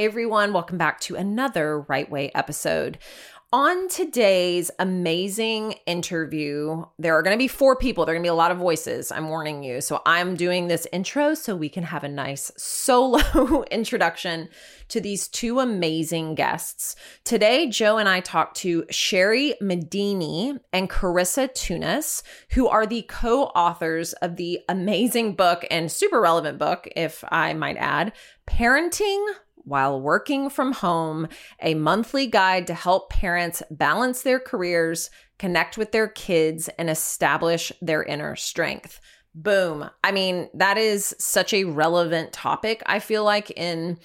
[0.00, 2.96] Hey everyone, welcome back to another Right Way episode.
[3.52, 8.06] On today's amazing interview, there are going to be four people.
[8.06, 9.12] There are going to be a lot of voices.
[9.12, 9.82] I'm warning you.
[9.82, 14.48] So I'm doing this intro so we can have a nice solo introduction
[14.88, 16.96] to these two amazing guests.
[17.24, 22.22] Today, Joe and I talked to Sherry Medini and Carissa Tunis,
[22.52, 27.52] who are the co authors of the amazing book and super relevant book, if I
[27.52, 28.14] might add,
[28.48, 29.26] Parenting
[29.64, 31.28] while working from home,
[31.60, 37.72] a monthly guide to help parents balance their careers, connect with their kids, and establish
[37.80, 39.00] their inner strength.
[39.34, 39.88] Boom.
[40.02, 43.98] I mean, that is such a relevant topic, I feel like, in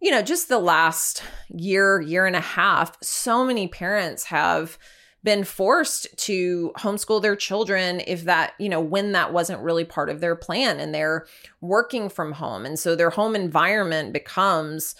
[0.00, 4.78] you know, just the last year, year and a half, so many parents have
[5.26, 10.08] been forced to homeschool their children if that, you know, when that wasn't really part
[10.08, 11.26] of their plan and they're
[11.60, 12.64] working from home.
[12.64, 14.94] And so their home environment becomes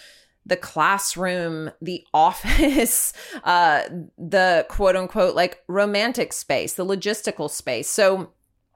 [0.45, 3.13] the classroom, the office,
[3.45, 3.83] uh,
[4.17, 7.89] the quote unquote like romantic space, the logistical space.
[7.89, 8.33] So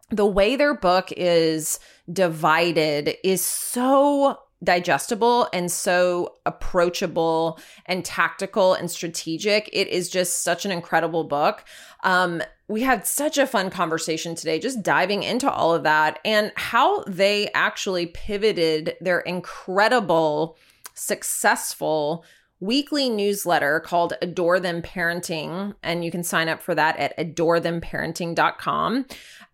[0.09, 8.92] the way their book is divided is so digestible and so approachable and tactical and
[8.92, 9.70] strategic.
[9.73, 11.66] It is just such an incredible book.
[12.04, 16.52] Um, we had such a fun conversation today, just diving into all of that and
[16.56, 20.58] how they actually pivoted their incredible,
[20.94, 22.23] successful
[22.62, 25.73] weekly newsletter called Adore Them Parenting.
[25.84, 29.06] And you can sign up for that at adorethemparenting.com.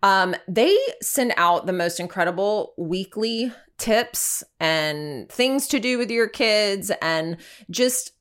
[0.02, 6.28] Um, they send out the most incredible weekly tips and things to do with your
[6.28, 7.36] kids and
[7.70, 8.12] just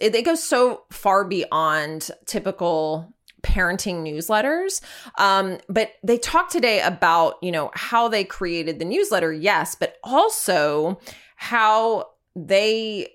[0.00, 4.80] they go so far beyond typical parenting newsletters.
[5.18, 9.96] Um, but they talk today about you know how they created the newsletter yes but
[10.02, 10.98] also
[11.36, 13.12] how they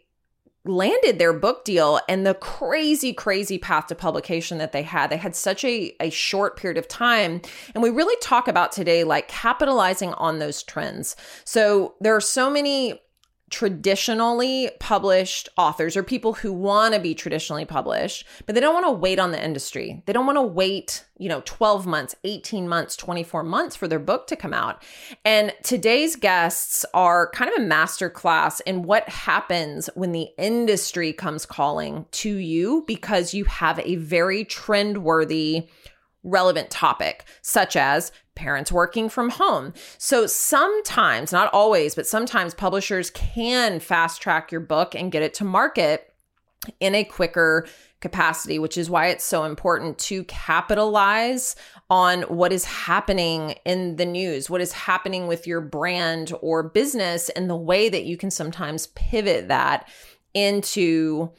[0.69, 5.09] landed their book deal and the crazy crazy path to publication that they had.
[5.09, 7.41] They had such a, a short period of time.
[7.73, 11.15] And we really talk about today like capitalizing on those trends.
[11.43, 13.01] So there are so many
[13.49, 18.85] traditionally published authors or people who want to be traditionally published, but they don't want
[18.85, 20.03] to wait on the industry.
[20.05, 23.99] They don't want to wait, you know, 12 months, 18 months, 24 months for their
[23.99, 24.83] book to come out.
[25.25, 31.13] And today's guests are kind of a master class in what happens when the industry
[31.13, 35.67] comes calling to you because you have a very trend worthy
[36.23, 39.73] relevant topic, such as parents working from home.
[39.97, 45.33] So sometimes, not always, but sometimes publishers can fast track your book and get it
[45.35, 46.13] to market
[46.79, 47.67] in a quicker
[48.01, 51.55] capacity, which is why it's so important to capitalize
[51.89, 57.29] on what is happening in the news, what is happening with your brand or business,
[57.29, 59.89] and the way that you can sometimes pivot that
[60.33, 61.31] into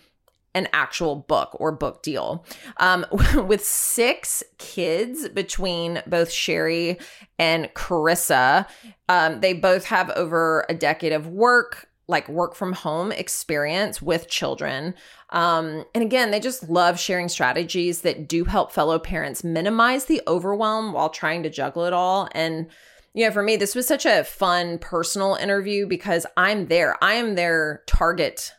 [0.55, 2.45] an actual book or book deal.
[2.79, 3.07] Um,
[3.47, 6.99] with six kids between both Sherry
[7.39, 8.67] and Carissa,
[9.09, 14.29] um, they both have over a decade of work, like work from home experience with
[14.29, 14.95] children.
[15.31, 20.21] Um, and again, they just love sharing strategies that do help fellow parents minimize the
[20.27, 22.29] overwhelm while trying to juggle it all.
[22.33, 22.67] And
[23.13, 26.97] you know, for me, this was such a fun personal interview because I'm there.
[27.03, 28.53] I am their target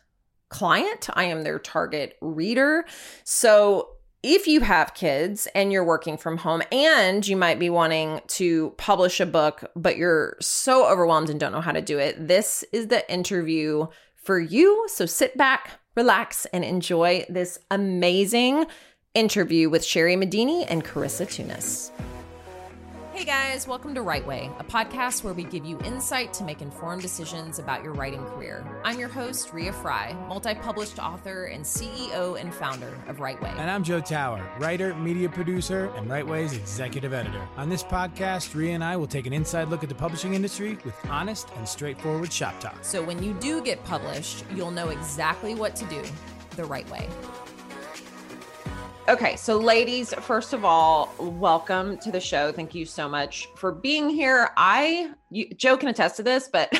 [0.52, 2.84] client, I am their target reader.
[3.24, 3.88] So
[4.22, 8.70] if you have kids and you're working from home and you might be wanting to
[8.76, 12.64] publish a book, but you're so overwhelmed and don't know how to do it, this
[12.72, 14.86] is the interview for you.
[14.88, 18.66] So sit back, relax, and enjoy this amazing
[19.14, 21.90] interview with Sherry Medini and Carissa Tunis.
[23.22, 26.60] Hey guys, welcome to Right Way, a podcast where we give you insight to make
[26.60, 28.66] informed decisions about your writing career.
[28.82, 33.52] I'm your host, Ria Fry, multi published author and CEO and founder of Right Way.
[33.56, 37.46] And I'm Joe Tower, writer, media producer, and Right Way's executive editor.
[37.56, 40.76] On this podcast, Ria and I will take an inside look at the publishing industry
[40.84, 42.78] with honest and straightforward shop talk.
[42.82, 46.02] So when you do get published, you'll know exactly what to do
[46.56, 47.08] the right way.
[49.12, 52.50] Okay, so ladies, first of all, welcome to the show.
[52.50, 54.48] Thank you so much for being here.
[54.56, 56.72] I, you, Joe can attest to this, but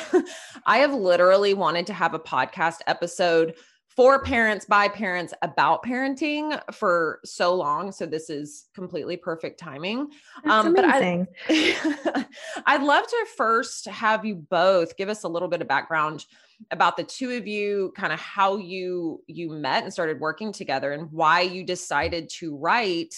[0.65, 3.53] I have literally wanted to have a podcast episode
[3.95, 7.91] for parents by parents about parenting for so long.
[7.91, 10.09] So this is completely perfect timing.
[10.43, 11.27] That's um, amazing.
[11.47, 12.25] But I,
[12.65, 16.25] I'd love to first have you both give us a little bit of background
[16.71, 20.93] about the two of you kind of how you you met and started working together
[20.93, 23.13] and why you decided to write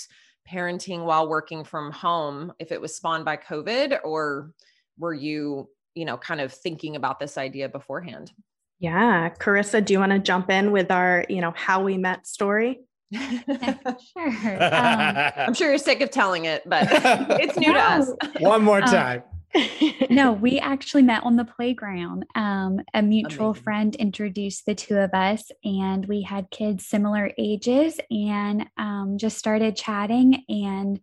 [0.49, 4.51] parenting while working from home if it was spawned by covid or
[4.97, 8.31] were you you know kind of thinking about this idea beforehand
[8.79, 9.29] Yeah.
[9.29, 12.81] Carissa, do you want to jump in with our, you know, how we met story?
[13.13, 14.63] sure.
[14.63, 16.87] Um, I'm sure you're sick of telling it, but
[17.39, 17.73] it's new no.
[17.73, 18.11] to us.
[18.39, 19.23] One more um, time.
[19.23, 19.35] Um,
[20.09, 22.25] no, we actually met on the playground.
[22.35, 23.63] Um, a mutual Amazing.
[23.63, 29.37] friend introduced the two of us, and we had kids similar ages and um, just
[29.37, 30.43] started chatting.
[30.49, 30.99] And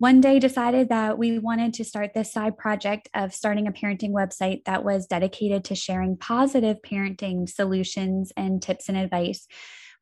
[0.00, 4.12] one day decided that we wanted to start this side project of starting a parenting
[4.12, 9.46] website that was dedicated to sharing positive parenting solutions and tips and advice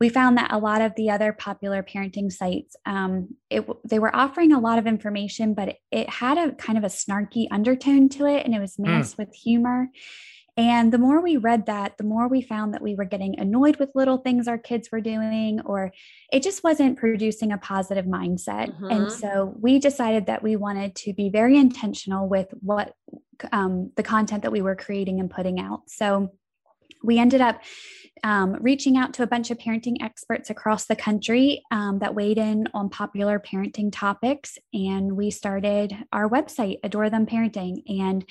[0.00, 4.14] we found that a lot of the other popular parenting sites um, it, they were
[4.14, 8.08] offering a lot of information but it, it, had a kind of a snarky undertone
[8.08, 9.18] to it and it was mixed mm.
[9.18, 9.88] with humor
[10.58, 13.76] and the more we read that the more we found that we were getting annoyed
[13.76, 15.92] with little things our kids were doing or
[16.32, 18.90] it just wasn't producing a positive mindset mm-hmm.
[18.90, 22.92] and so we decided that we wanted to be very intentional with what
[23.52, 26.30] um, the content that we were creating and putting out so
[27.02, 27.62] we ended up
[28.24, 32.38] um, reaching out to a bunch of parenting experts across the country um, that weighed
[32.38, 34.58] in on popular parenting topics.
[34.72, 37.82] And we started our website, Adore Them Parenting.
[37.86, 38.24] And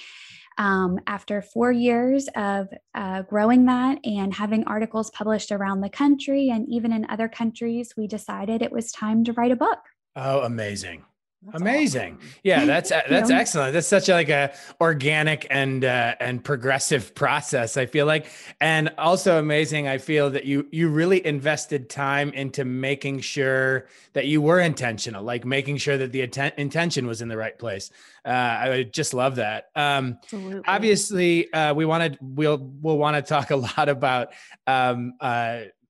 [0.58, 6.50] um, after four years of uh, growing that and having articles published around the country
[6.50, 9.80] and even in other countries, we decided it was time to write a book.
[10.16, 11.04] Oh, amazing.
[11.48, 12.16] That's Amazing.
[12.16, 12.30] Awesome.
[12.44, 13.74] Yeah, that's that's excellent.
[13.74, 17.78] That's such a, like a organic and uh, and progressive process.
[17.78, 18.28] I feel like,
[18.60, 19.88] and also amazing.
[19.88, 25.24] I feel that you you really invested time into making sure that you were intentional,
[25.24, 27.92] like making sure that the atten- intention was in the right place.
[28.26, 29.70] Uh, I just love that.
[29.74, 30.62] Um, Absolutely.
[30.68, 34.34] Obviously, uh, we want to we'll we'll want to talk a lot about
[34.66, 35.14] um,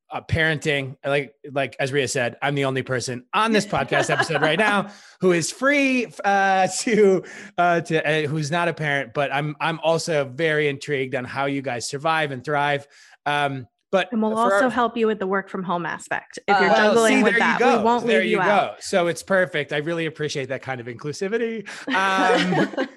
[0.10, 4.42] uh, parenting like like as Ria said I'm the only person on this podcast episode
[4.42, 4.90] right now
[5.22, 7.24] who is free uh, to
[7.58, 11.46] uh, to uh, who's not a parent but I'm I'm also very intrigued on how
[11.46, 12.88] you guys survive and thrive.
[13.26, 16.60] Um, but and we'll also our, help you with the work from home aspect if
[16.60, 17.60] you're uh, juggling see, with that.
[17.60, 18.50] We won't there leave you, you go.
[18.50, 18.84] out.
[18.84, 19.72] So it's perfect.
[19.72, 21.68] I really appreciate that kind of inclusivity.
[21.98, 22.88] Um,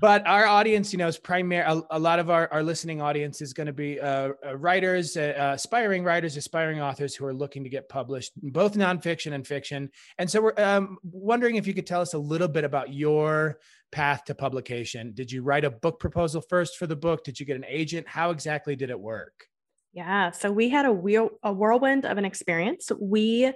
[0.00, 1.64] but our audience, you know, is primary.
[1.64, 5.16] A, a, lot of our, our listening audience is going to be uh, uh writers,
[5.16, 9.46] uh, uh, aspiring writers, aspiring authors who are looking to get published, both nonfiction and
[9.46, 9.90] fiction.
[10.18, 13.58] And so we're um, wondering if you could tell us a little bit about your
[13.90, 15.12] path to publication.
[15.14, 17.24] Did you write a book proposal first for the book?
[17.24, 18.08] Did you get an agent?
[18.08, 19.47] How exactly did it work?
[19.92, 20.30] Yeah.
[20.30, 22.90] So we had a wheel, a whirlwind of an experience.
[22.98, 23.52] We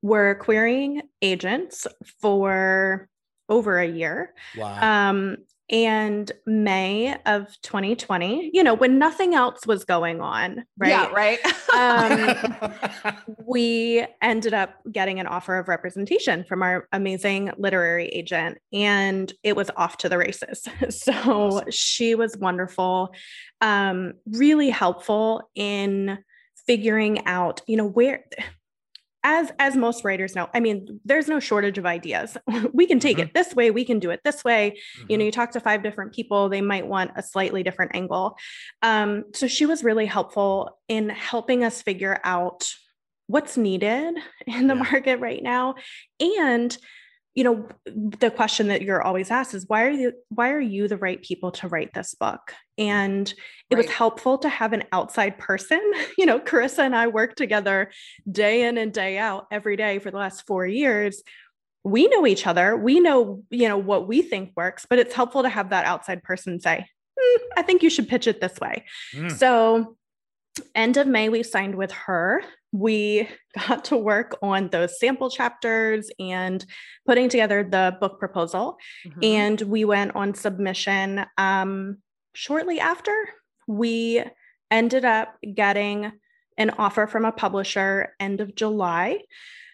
[0.00, 1.86] were querying agents
[2.20, 3.08] for
[3.48, 4.32] over a year.
[4.56, 5.10] Wow.
[5.10, 5.36] Um,
[5.72, 10.90] and May of 2020, you know, when nothing else was going on, right?
[10.90, 11.40] Yeah, right.
[11.74, 13.14] um,
[13.46, 19.56] we ended up getting an offer of representation from our amazing literary agent, and it
[19.56, 20.68] was off to the races.
[20.90, 21.70] So awesome.
[21.70, 23.14] she was wonderful,
[23.60, 26.18] um, really helpful in
[26.66, 28.24] figuring out, you know, where
[29.24, 32.36] as as most writers know i mean there's no shortage of ideas
[32.72, 33.26] we can take mm-hmm.
[33.26, 35.06] it this way we can do it this way mm-hmm.
[35.10, 35.26] you know mm-hmm.
[35.26, 38.36] you talk to five different people they might want a slightly different angle
[38.82, 42.68] um, so she was really helpful in helping us figure out
[43.26, 44.14] what's needed
[44.46, 44.82] in the yeah.
[44.90, 45.74] market right now
[46.20, 46.76] and
[47.34, 50.86] you know the question that you're always asked is why are you why are you
[50.86, 52.52] the right people to write this book?
[52.76, 53.28] And
[53.70, 53.86] it right.
[53.86, 55.80] was helpful to have an outside person.
[56.18, 57.90] You know carissa and i work together
[58.30, 61.22] day in and day out every day for the last four years.
[61.84, 62.76] We know each other.
[62.76, 66.22] We know you know what we think works but it's helpful to have that outside
[66.22, 66.86] person say
[67.18, 68.84] mm, i think you should pitch it this way.
[69.14, 69.32] Mm.
[69.32, 69.96] so
[70.74, 73.28] end of may we signed with her we
[73.68, 76.64] got to work on those sample chapters and
[77.06, 78.78] putting together the book proposal.
[79.06, 79.20] Mm-hmm.
[79.22, 81.98] And we went on submission um,
[82.34, 83.14] shortly after.
[83.68, 84.24] We
[84.70, 86.12] ended up getting
[86.56, 89.20] an offer from a publisher end of July.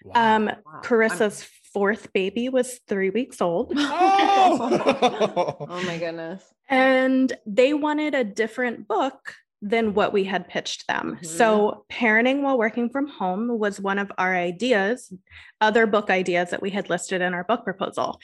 [0.04, 0.36] Wow.
[0.36, 0.80] Um, wow.
[0.82, 1.48] Carissa's I'm...
[1.72, 3.72] fourth baby was three weeks old.
[3.76, 5.56] Oh!
[5.70, 6.42] oh my goodness.
[6.68, 11.16] And they wanted a different book than what we had pitched them.
[11.16, 11.26] Mm-hmm.
[11.26, 15.12] So, parenting while working from home was one of our ideas,
[15.60, 18.20] other book ideas that we had listed in our book proposal.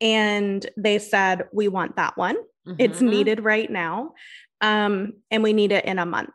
[0.00, 2.36] And they said, We want that one.
[2.36, 2.74] Mm-hmm.
[2.78, 4.12] It's needed right now.
[4.60, 6.30] Um, and we need it in a month.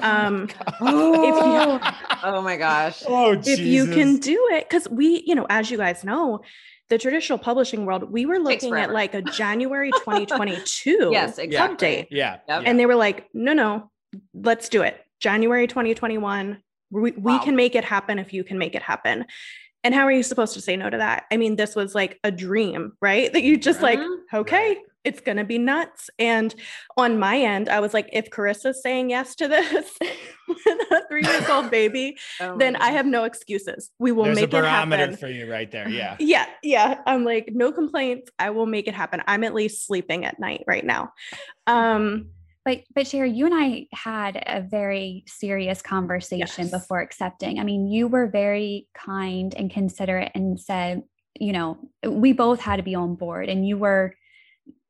[0.00, 0.48] Oh um,
[0.80, 1.90] oh, if you,
[2.24, 3.02] oh my gosh.
[3.06, 6.40] Oh, if you can do it, because we, you know, as you guys know,
[6.88, 11.88] the traditional publishing world, we were looking at like a January 2022 yes, exactly.
[11.88, 12.06] update.
[12.10, 12.38] Yeah.
[12.48, 12.62] Yep.
[12.66, 13.90] And they were like, no, no,
[14.34, 15.00] let's do it.
[15.20, 16.62] January 2021.
[16.90, 17.16] We, wow.
[17.16, 19.24] we can make it happen if you can make it happen.
[19.84, 21.24] And how are you supposed to say no to that?
[21.30, 23.32] I mean, this was like a dream, right?
[23.32, 24.00] That you just mm-hmm.
[24.00, 26.10] like, okay, it's going to be nuts.
[26.18, 26.54] And
[26.96, 29.90] on my end, I was like, if Carissa's saying yes to this
[30.48, 30.58] with
[30.90, 33.90] a three years old baby, oh then I have no excuses.
[33.98, 35.16] We will There's make a barometer it happen.
[35.18, 35.88] for you right there.
[35.88, 36.16] Yeah.
[36.32, 36.46] Yeah.
[36.62, 37.00] Yeah.
[37.06, 38.30] I'm like, no complaints.
[38.38, 39.22] I will make it happen.
[39.26, 41.12] I'm at least sleeping at night right now.
[41.66, 42.30] Um,
[42.64, 46.70] but but Sherry, you and I had a very serious conversation yes.
[46.70, 47.58] before accepting.
[47.58, 51.02] I mean, you were very kind and considerate and said,
[51.38, 54.14] you know, we both had to be on board and you were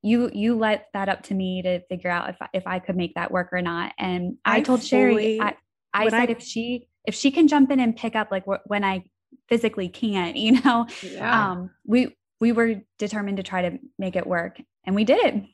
[0.03, 3.15] you you let that up to me to figure out if if I could make
[3.15, 3.93] that work or not.
[3.99, 5.57] And I, I told fully, Sherry, I,
[5.95, 8.85] I said I, if she if she can jump in and pick up like when
[8.85, 9.05] I
[9.49, 11.51] physically can't, you know, yeah.
[11.51, 15.45] um, we we were determined to try to make it work, and we did it.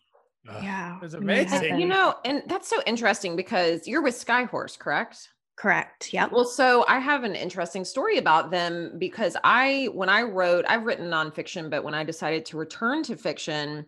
[0.62, 1.78] yeah, it was amazing.
[1.78, 5.28] You know, and that's so interesting because you're with Skyhorse, correct?
[5.58, 6.14] Correct.
[6.14, 6.28] Yeah.
[6.30, 10.84] Well, so I have an interesting story about them because I, when I wrote, I've
[10.84, 13.84] written nonfiction, but when I decided to return to fiction,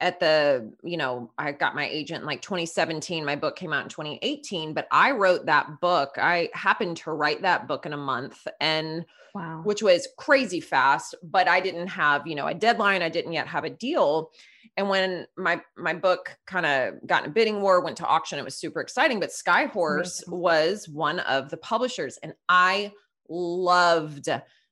[0.00, 3.82] at the you know i got my agent in like 2017 my book came out
[3.82, 7.96] in 2018 but i wrote that book i happened to write that book in a
[7.96, 9.60] month and wow.
[9.64, 13.46] which was crazy fast but i didn't have you know a deadline i didn't yet
[13.46, 14.30] have a deal
[14.76, 18.38] and when my my book kind of got in a bidding war went to auction
[18.38, 22.92] it was super exciting but skyhorse was one of the publishers and i
[23.28, 24.28] loved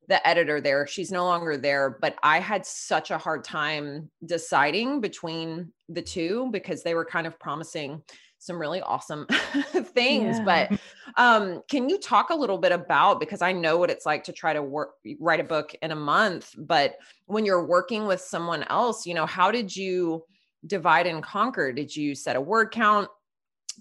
[0.09, 0.87] the editor there.
[0.87, 6.49] She's no longer there, but I had such a hard time deciding between the two
[6.53, 8.03] because they were kind of promising
[8.39, 9.27] some really awesome
[9.73, 10.39] things.
[10.39, 10.45] Yeah.
[10.45, 10.81] But
[11.17, 14.33] um, can you talk a little bit about because I know what it's like to
[14.33, 16.97] try to work write a book in a month, but
[17.27, 20.25] when you're working with someone else, you know, how did you
[20.67, 21.73] divide and conquer?
[21.73, 23.09] Did you set a word count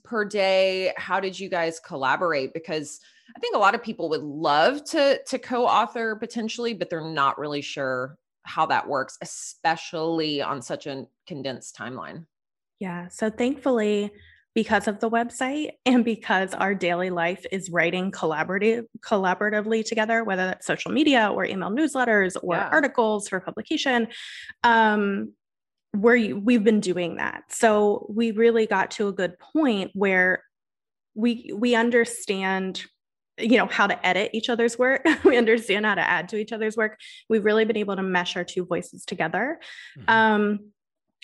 [0.03, 0.94] per day?
[0.98, 2.53] How did you guys collaborate?
[2.53, 3.00] Because
[3.36, 7.38] I think a lot of people would love to to co-author potentially, but they're not
[7.38, 12.25] really sure how that works, especially on such a condensed timeline.
[12.79, 13.08] Yeah.
[13.08, 14.12] So thankfully,
[14.53, 20.46] because of the website and because our daily life is writing collaborative collaboratively together, whether
[20.46, 22.70] that's social media or email newsletters or yeah.
[22.72, 24.08] articles for publication,
[24.63, 25.34] um,
[25.94, 27.44] we're we've been doing that.
[27.50, 30.44] So we really got to a good point where
[31.15, 32.86] we we understand
[33.38, 36.51] you know how to edit each other's work we understand how to add to each
[36.51, 37.00] other's work
[37.30, 39.60] we've really been able to mesh our two voices together
[39.98, 40.10] mm-hmm.
[40.10, 40.60] um,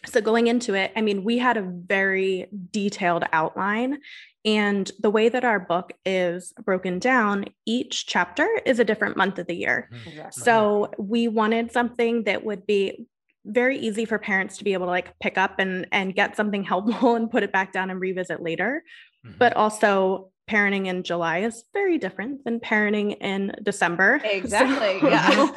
[0.06, 4.00] so going into it i mean we had a very detailed outline
[4.44, 9.38] and the way that our book is broken down each chapter is a different month
[9.38, 10.28] of the year mm-hmm.
[10.32, 13.06] so we wanted something that would be
[13.46, 16.64] very easy for parents to be able to like pick up and and get something
[16.72, 18.84] helpful and put it back down and revisit later
[19.26, 19.38] mm-hmm.
[19.38, 24.22] but also parenting in July is very different than parenting in December.
[24.32, 25.00] Exactly.
[25.02, 25.30] So, yeah.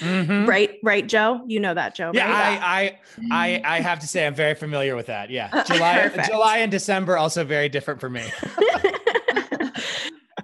[0.00, 0.46] mm-hmm.
[0.46, 0.78] Right.
[0.82, 1.42] Right, Joe.
[1.46, 2.10] You know that, Joe.
[2.14, 2.30] Yeah.
[2.30, 2.60] Right?
[2.62, 2.98] I,
[3.30, 5.30] I, I, I have to say I'm very familiar with that.
[5.30, 5.62] Yeah.
[5.66, 8.24] July, July and December also very different for me.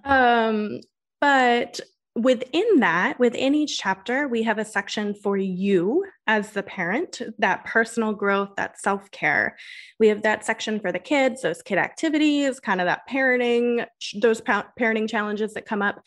[0.05, 0.81] um,
[1.21, 1.81] but
[2.23, 7.65] within that, within each chapter, we have a section for you as the parent, that
[7.65, 9.57] personal growth, that self care.
[9.99, 13.87] We have that section for the kids, those kid activities, kind of that parenting,
[14.21, 16.03] those parenting challenges that come up,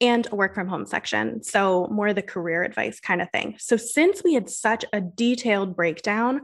[0.00, 1.42] and a work from home section.
[1.42, 3.54] So, more the career advice kind of thing.
[3.58, 6.42] So, since we had such a detailed breakdown,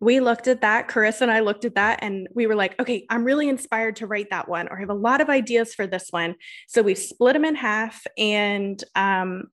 [0.00, 0.88] we looked at that.
[0.88, 4.06] Carissa and I looked at that and we were like, okay, I'm really inspired to
[4.06, 6.36] write that one, or I have a lot of ideas for this one.
[6.68, 8.06] So we split them in half.
[8.16, 9.44] And, um,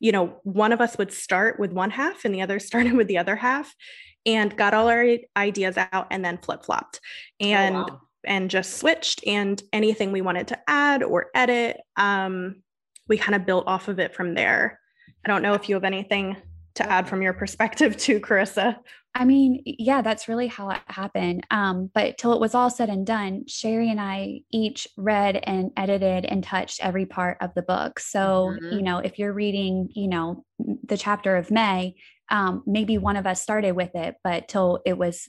[0.00, 3.08] you know, one of us would start with one half and the other started with
[3.08, 3.74] the other half
[4.26, 5.06] and got all our
[5.36, 7.00] ideas out and then flip flopped
[7.40, 8.00] and, oh, wow.
[8.24, 9.26] and just switched.
[9.26, 12.62] And anything we wanted to add or edit, um,
[13.08, 14.78] we kind of built off of it from there.
[15.24, 16.36] I don't know if you have anything
[16.74, 18.76] to add from your perspective too, Carissa.
[19.16, 21.46] I mean, yeah, that's really how it happened.
[21.50, 25.70] Um, but till it was all said and done, Sherry and I each read and
[25.76, 28.00] edited and touched every part of the book.
[28.00, 28.76] So, mm-hmm.
[28.76, 31.94] you know, if you're reading, you know, the chapter of May,
[32.30, 35.28] um, maybe one of us started with it, but till it was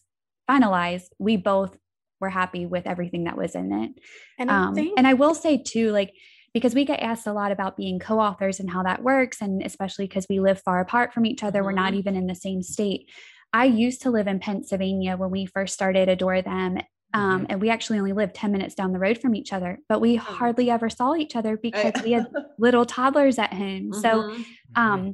[0.50, 1.78] finalized, we both
[2.20, 3.92] were happy with everything that was in it.
[4.40, 6.12] And, um, I, think- and I will say too, like,
[6.56, 9.42] because we get asked a lot about being co authors and how that works.
[9.42, 11.66] And especially because we live far apart from each other, mm-hmm.
[11.66, 12.00] we're not mm-hmm.
[12.00, 13.10] even in the same state.
[13.56, 16.80] I used to live in Pennsylvania when we first started Adore Them.
[17.14, 17.46] Um, mm-hmm.
[17.48, 20.18] and we actually only lived 10 minutes down the road from each other, but we
[20.18, 20.22] oh.
[20.22, 22.28] hardly ever saw each other because we had
[22.60, 23.92] little toddlers at home.
[23.92, 24.02] Mm-hmm.
[24.02, 24.42] So mm-hmm.
[24.76, 25.14] um,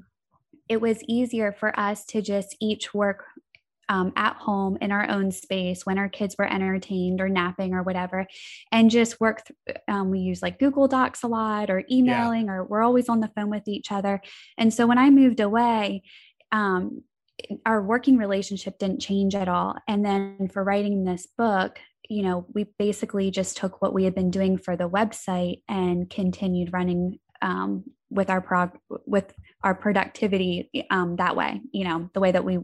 [0.67, 3.25] it was easier for us to just each work
[3.89, 7.83] um, at home in our own space when our kids were entertained or napping or
[7.83, 8.25] whatever,
[8.71, 9.43] and just work.
[9.67, 12.53] Th- um, we use like Google Docs a lot or emailing, yeah.
[12.53, 14.19] or we're always on the phone with each other.
[14.57, 16.01] And so when I moved away,
[16.51, 17.03] um,
[17.65, 19.75] our working relationship didn't change at all.
[19.87, 21.79] And then for writing this book,
[22.09, 26.09] you know, we basically just took what we had been doing for the website and
[26.09, 29.33] continued running um, with our prog with
[29.63, 31.61] our productivity um, that way.
[31.71, 32.59] You know, the way that we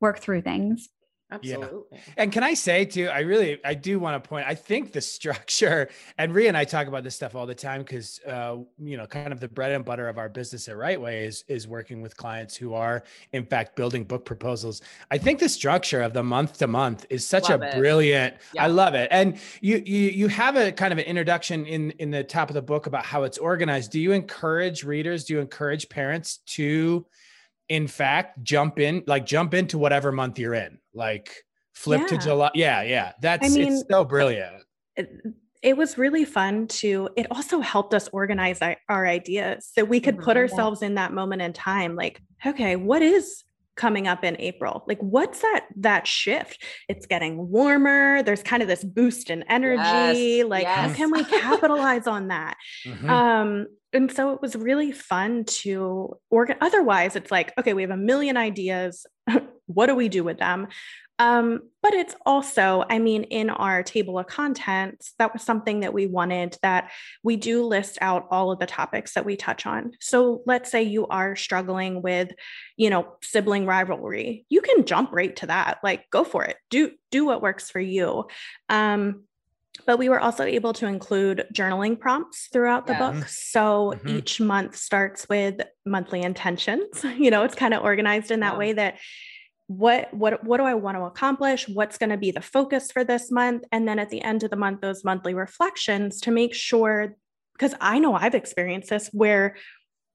[0.00, 0.88] work through things.
[1.32, 1.82] Absolutely.
[1.90, 2.14] Yeah.
[2.18, 5.00] And can I say too, I really, I do want to point, I think the
[5.00, 8.96] structure, and Ria and I talk about this stuff all the time because, uh, you
[8.98, 11.66] know, kind of the bread and butter of our business at Write Way is, is
[11.66, 14.82] working with clients who are in fact building book proposals.
[15.10, 17.78] I think the structure of the month to month is such love a it.
[17.78, 18.64] brilliant, yeah.
[18.64, 19.08] I love it.
[19.10, 22.54] And you, you, you have a kind of an introduction in, in the top of
[22.54, 23.90] the book about how it's organized.
[23.90, 27.06] Do you encourage readers, do you encourage parents to,
[27.68, 31.34] in fact jump in like jump into whatever month you're in like
[31.74, 32.06] flip yeah.
[32.06, 34.62] to july yeah yeah that's I mean, it's so brilliant
[34.96, 35.10] it,
[35.62, 40.00] it, was really fun to it also helped us organize our, our ideas so we
[40.00, 40.38] could put mm-hmm.
[40.38, 43.44] ourselves in that moment in time like okay what is
[43.76, 44.84] coming up in April.
[44.86, 46.62] Like what's that that shift?
[46.88, 48.22] It's getting warmer.
[48.22, 49.82] There's kind of this boost in energy.
[49.82, 50.90] Yes, like yes.
[50.90, 52.56] how can we capitalize on that?
[52.86, 53.10] Mm-hmm.
[53.10, 57.90] Um and so it was really fun to organ otherwise it's like okay we have
[57.90, 59.06] a million ideas
[59.66, 60.68] what do we do with them?
[61.18, 65.92] Um, but it's also i mean in our table of contents that was something that
[65.92, 66.90] we wanted that
[67.22, 69.92] we do list out all of the topics that we touch on.
[70.00, 72.32] So let's say you are struggling with
[72.76, 74.46] you know sibling rivalry.
[74.48, 75.78] You can jump right to that.
[75.82, 76.56] Like go for it.
[76.70, 78.26] Do do what works for you.
[78.68, 79.24] Um,
[79.86, 83.10] but we were also able to include journaling prompts throughout the yeah.
[83.10, 83.28] book.
[83.28, 84.08] So mm-hmm.
[84.08, 87.04] each month starts with monthly intentions.
[87.22, 88.58] You know, it's kind of organized in that yeah.
[88.58, 88.98] way that
[89.68, 91.68] what what what do I want to accomplish?
[91.68, 93.64] What's going to be the focus for this month?
[93.70, 97.16] And then at the end of the month, those monthly reflections to make sure
[97.52, 99.56] because I know I've experienced this where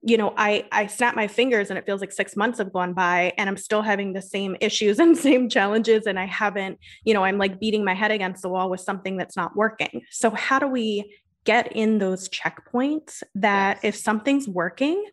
[0.01, 2.93] you know i i snap my fingers and it feels like 6 months have gone
[2.93, 7.13] by and i'm still having the same issues and same challenges and i haven't you
[7.13, 10.01] know i'm like beating my head against the wall with something that's not working.
[10.11, 13.95] So how do we get in those checkpoints that yes.
[13.95, 15.03] if something's working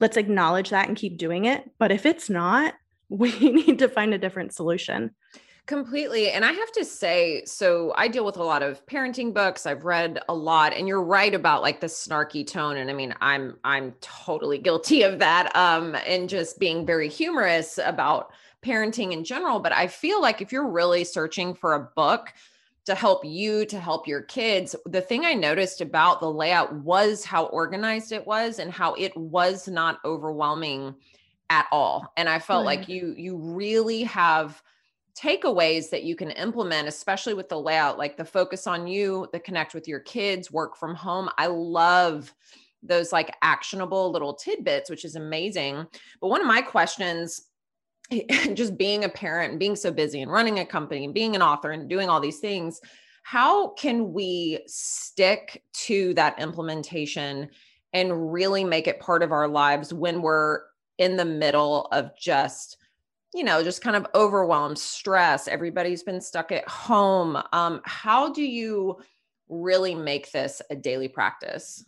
[0.00, 1.70] let's acknowledge that and keep doing it.
[1.78, 2.74] But if it's not
[3.08, 5.10] we need to find a different solution
[5.70, 6.32] Completely.
[6.32, 9.66] And I have to say, so I deal with a lot of parenting books.
[9.66, 13.14] I've read a lot and you're right about like the snarky tone and I mean,
[13.20, 18.32] I'm I'm totally guilty of that um and just being very humorous about
[18.64, 22.32] parenting in general, but I feel like if you're really searching for a book
[22.86, 27.24] to help you to help your kids, the thing I noticed about the layout was
[27.24, 30.96] how organized it was and how it was not overwhelming
[31.48, 32.12] at all.
[32.16, 34.60] And I felt like you you really have
[35.20, 39.40] takeaways that you can implement, especially with the layout, like the focus on you, the
[39.40, 41.28] connect with your kids, work from home.
[41.36, 42.32] I love
[42.82, 45.86] those like actionable little tidbits, which is amazing.
[46.20, 47.42] But one of my questions,
[48.54, 51.42] just being a parent and being so busy and running a company and being an
[51.42, 52.80] author and doing all these things,
[53.22, 57.50] how can we stick to that implementation
[57.92, 60.62] and really make it part of our lives when we're
[60.98, 62.78] in the middle of just
[63.34, 65.46] you know, just kind of overwhelmed, stress.
[65.46, 67.40] Everybody's been stuck at home.
[67.52, 69.00] Um, how do you
[69.48, 71.84] really make this a daily practice?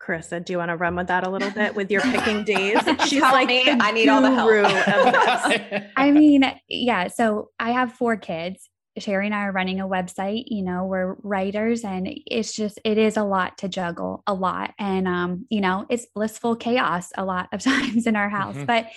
[0.00, 2.78] Carissa, do you want to run with that a little bit with your picking days?
[3.06, 5.84] She's Tell like, me, I need all the help.
[5.96, 7.08] I mean, yeah.
[7.08, 8.68] So I have four kids.
[8.98, 10.44] Sherry and I are running a website.
[10.48, 14.74] You know, we're writers, and it's just it is a lot to juggle, a lot,
[14.78, 18.56] and um, you know, it's blissful chaos a lot of times in our house.
[18.56, 18.66] Mm-hmm.
[18.66, 18.88] But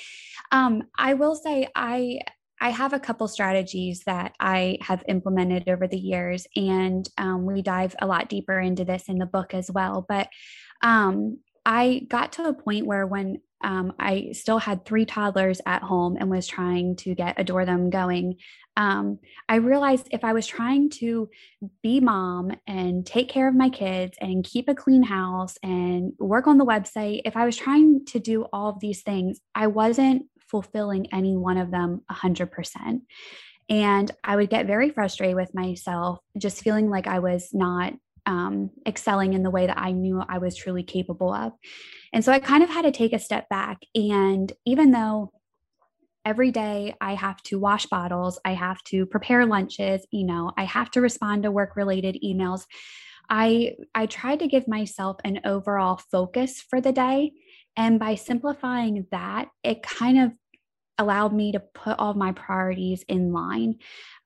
[0.56, 2.20] um, I will say I
[2.62, 7.62] I have a couple strategies that I have implemented over the years, and um, we
[7.62, 10.06] dive a lot deeper into this in the book as well.
[10.08, 10.30] But
[10.82, 15.82] um, I got to a point where when um, I still had three toddlers at
[15.82, 18.38] home and was trying to get adore them going.
[18.78, 21.30] Um, I realized if I was trying to
[21.82, 26.48] be mom and take care of my kids and keep a clean house and work
[26.48, 30.28] on the website, if I was trying to do all of these things, I wasn't
[30.48, 33.02] fulfilling any one of them 100%.
[33.70, 37.94] And I would get very frustrated with myself, just feeling like I was not
[38.28, 41.54] um, excelling in the way that I knew I was truly capable of.
[42.14, 43.82] And so I kind of had to take a step back.
[43.94, 45.32] And even though
[46.24, 50.66] every day I have to wash bottles, I have to prepare lunches, you know, I
[50.66, 52.66] have to respond to work related emails.
[53.30, 57.32] I I tried to give myself an overall focus for the day
[57.78, 60.32] and by simplifying that, it kind of
[60.98, 63.76] allowed me to put all my priorities in line.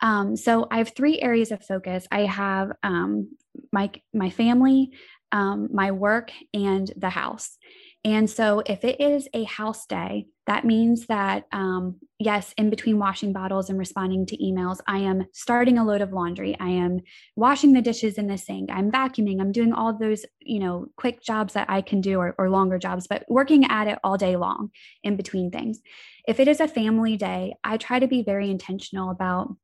[0.01, 2.07] Um, so I have three areas of focus.
[2.11, 3.35] I have um,
[3.71, 4.91] my my family,
[5.31, 7.57] um, my work, and the house.
[8.05, 12.97] And so, if it is a house day, that means that, um, yes, in between
[12.97, 16.55] washing bottles and responding to emails, I am starting a load of laundry.
[16.61, 17.01] I am
[17.35, 18.69] washing the dishes in the sink.
[18.71, 19.41] I'm vacuuming.
[19.41, 22.79] I'm doing all those, you know, quick jobs that I can do or, or longer
[22.79, 24.71] jobs, but working at it all day long
[25.03, 25.81] in between things.
[26.25, 29.55] If it is a family day, I try to be very intentional about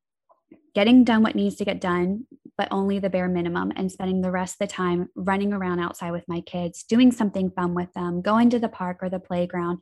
[0.75, 4.31] getting done what needs to get done, but only the bare minimum, and spending the
[4.31, 8.21] rest of the time running around outside with my kids, doing something fun with them,
[8.21, 9.81] going to the park or the playground.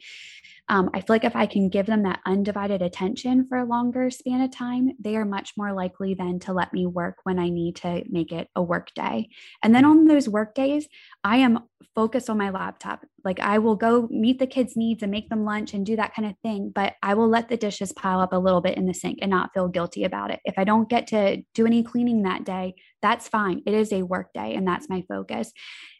[0.69, 4.09] Um, I feel like if I can give them that undivided attention for a longer
[4.09, 7.49] span of time, they are much more likely then to let me work when I
[7.49, 9.29] need to make it a work day.
[9.61, 10.87] And then on those work days,
[11.23, 11.59] I am
[11.93, 13.03] focused on my laptop.
[13.25, 16.15] Like I will go meet the kids' needs and make them lunch and do that
[16.15, 18.85] kind of thing, but I will let the dishes pile up a little bit in
[18.85, 20.39] the sink and not feel guilty about it.
[20.45, 23.61] If I don't get to do any cleaning that day, that's fine.
[23.65, 25.51] It is a work day and that's my focus.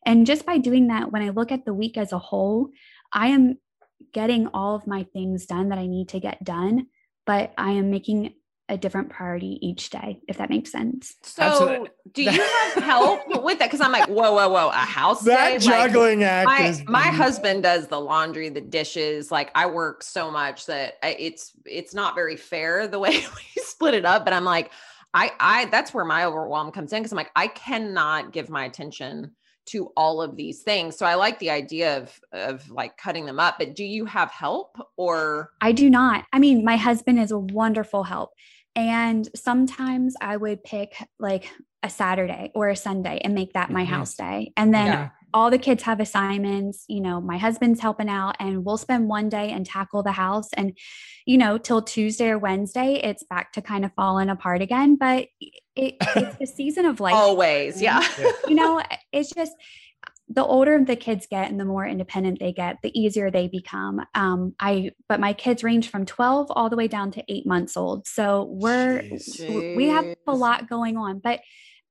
[0.05, 2.69] And just by doing that, when I look at the week as a whole,
[3.11, 3.57] I am
[4.11, 6.87] getting all of my things done that I need to get done,
[7.25, 8.33] but I am making
[8.69, 11.15] a different priority each day, if that makes sense.
[11.21, 11.89] So, Absolutely.
[12.13, 13.67] do you have help with that?
[13.67, 15.67] Because I'm like, whoa, whoa, whoa, a house that day?
[15.67, 16.45] juggling like, act.
[16.47, 19.31] My, is- my husband does the laundry, the dishes.
[19.31, 23.93] Like, I work so much that it's it's not very fair the way we split
[23.93, 24.23] it up.
[24.23, 24.71] But I'm like,
[25.13, 28.65] I I that's where my overwhelm comes in because I'm like, I cannot give my
[28.65, 29.31] attention
[29.65, 30.97] to all of these things.
[30.97, 34.31] So I like the idea of of like cutting them up, but do you have
[34.31, 36.25] help or I do not.
[36.33, 38.31] I mean, my husband is a wonderful help.
[38.75, 41.49] And sometimes I would pick like
[41.83, 43.93] a Saturday or a Sunday and make that my mm-hmm.
[43.93, 44.51] house day.
[44.57, 45.09] And then yeah.
[45.33, 49.29] All the kids have assignments, you know, my husband's helping out and we'll spend one
[49.29, 50.77] day and tackle the house and
[51.25, 55.27] you know, till Tuesday or Wednesday it's back to kind of falling apart again, but
[55.75, 57.13] it, it's the season of life.
[57.13, 58.05] Always, yeah.
[58.47, 59.53] you know, it's just
[60.29, 64.01] the older the kids get and the more independent they get, the easier they become.
[64.15, 67.77] Um, I but my kids range from 12 all the way down to eight months
[67.77, 68.07] old.
[68.07, 69.75] So we're Jeez.
[69.75, 71.41] we have a lot going on, but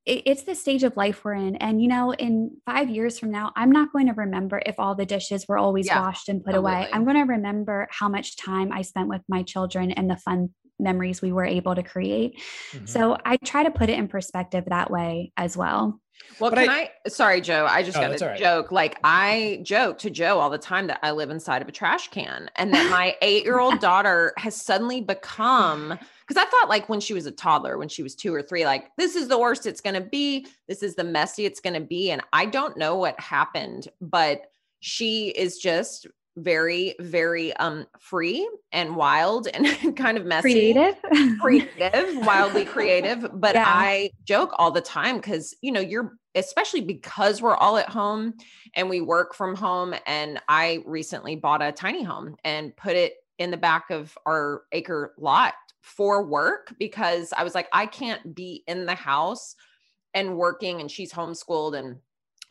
[0.04, 1.56] it, it's the stage of life we're in.
[1.56, 4.94] And you know, in five years from now, I'm not going to remember if all
[4.94, 6.72] the dishes were always yeah, washed and put totally.
[6.72, 6.88] away.
[6.92, 10.50] I'm going to remember how much time I spent with my children and the fun
[10.78, 12.40] memories we were able to create.
[12.72, 12.86] Mm-hmm.
[12.86, 16.00] So I try to put it in perspective that way as well.
[16.38, 17.66] Well, but can I, I, Sorry, Joe.
[17.68, 18.38] I just oh, got a right.
[18.38, 18.72] joke.
[18.72, 22.08] Like I joke to Joe all the time that I live inside of a trash
[22.08, 25.98] can, and that my eight-year-old daughter has suddenly become.
[26.26, 28.64] Because I thought, like when she was a toddler, when she was two or three,
[28.64, 30.46] like this is the worst it's going to be.
[30.68, 34.42] This is the messy it's going to be, and I don't know what happened, but
[34.80, 36.06] she is just
[36.36, 40.96] very very um free and wild and kind of messy creative
[41.40, 43.64] creative wildly creative but yeah.
[43.66, 48.32] i joke all the time cuz you know you're especially because we're all at home
[48.74, 53.16] and we work from home and i recently bought a tiny home and put it
[53.38, 58.34] in the back of our acre lot for work because i was like i can't
[58.34, 59.54] be in the house
[60.14, 61.96] and working and she's homeschooled and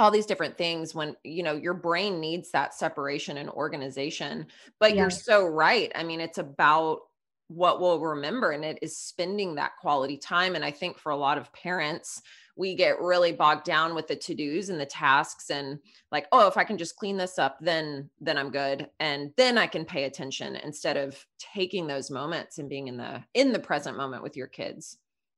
[0.02, 4.48] all these different things when you know your brain needs that separation and organization.
[4.80, 5.02] But yeah.
[5.02, 5.92] you're so right.
[5.94, 7.02] I mean it's about
[7.48, 10.56] what we'll remember and it is spending that quality time.
[10.56, 12.22] And i think for a lot of parents
[12.58, 15.80] we get really bogged down with the to-dos and the tasks and
[16.12, 19.58] like oh if i can just clean this up then then i'm good and then
[19.58, 23.60] i can pay attention instead of taking those moments and being in the in the
[23.60, 24.98] present moment with your kids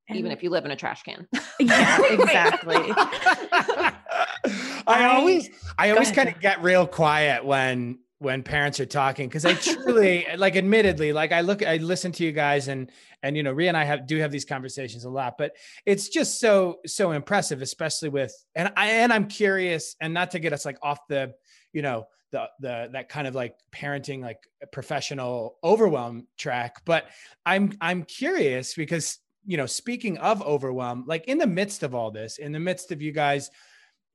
[0.09, 1.27] and even if you live in a trash can.
[1.59, 2.75] Yeah exactly.
[4.85, 9.45] I, always I always kind of get real quiet when when parents are talking because
[9.45, 12.89] I truly like admittedly like I look I listen to you guys and
[13.21, 15.51] and you know Ria and I have do have these conversations a lot but
[15.85, 20.39] it's just so so impressive especially with and I and I'm curious and not to
[20.39, 21.33] get us like off the
[21.73, 24.39] you know the the that kind of like parenting like
[24.71, 27.09] professional overwhelm track but
[27.45, 32.09] I'm I'm curious because you know speaking of overwhelm like in the midst of all
[32.09, 33.51] this in the midst of you guys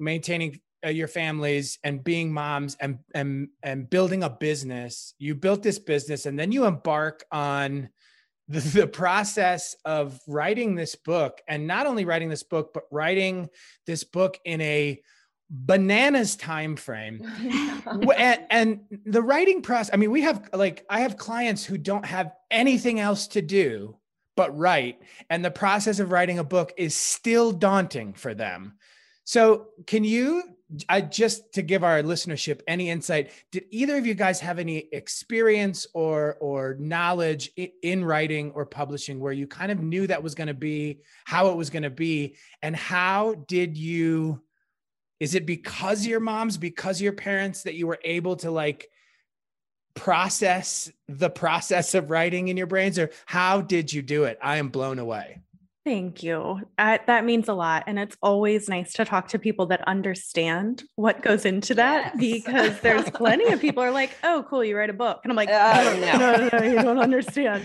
[0.01, 5.15] maintaining Uh, your families and being moms and and and building a business.
[5.19, 7.89] You built this business and then you embark on
[8.49, 11.41] the, the process of writing this book.
[11.47, 13.49] And not only writing this book but writing
[13.87, 15.01] this book in a
[15.51, 17.23] bananas time frame
[18.19, 22.05] and, and the writing process i mean we have like i have clients who don't
[22.05, 23.99] have anything else to do
[24.39, 25.03] but write.
[25.29, 28.75] And the process of writing a book is still daunting for them.
[29.25, 30.45] So, can you,
[30.89, 34.89] I just to give our listenership any insight, did either of you guys have any
[34.93, 37.51] experience or or knowledge
[37.83, 41.49] in writing or publishing where you kind of knew that was going to be how
[41.49, 44.43] it was going to be, and how did you
[45.21, 48.89] is it because your moms because your parents that you were able to like
[49.95, 54.39] process the process of writing in your brains or how did you do it?
[54.41, 55.41] I am blown away
[55.89, 56.61] Thank you.
[56.77, 57.85] Uh, that means a lot.
[57.87, 62.45] And it's always nice to talk to people that understand what goes into that yes.
[62.45, 65.21] because there's plenty of people are like, oh, cool, you write a book.
[65.25, 66.19] And I'm like, uh, no.
[66.19, 67.65] no, no, no, you don't understand.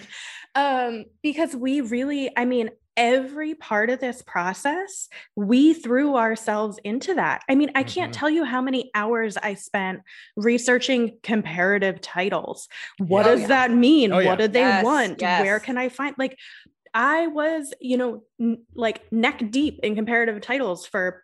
[0.55, 7.15] Um, because we really, I mean, every part of this process, we threw ourselves into
[7.15, 7.41] that.
[7.49, 8.19] I mean, I can't mm-hmm.
[8.19, 10.01] tell you how many hours I spent
[10.35, 12.67] researching comparative titles.
[12.99, 13.47] What does yeah.
[13.47, 14.11] that mean?
[14.11, 14.29] Oh, yeah.
[14.29, 15.21] What do they yes, want?
[15.21, 15.41] Yes.
[15.41, 16.37] Where can I find like
[16.93, 21.23] I was, you know, n- like neck deep in comparative titles for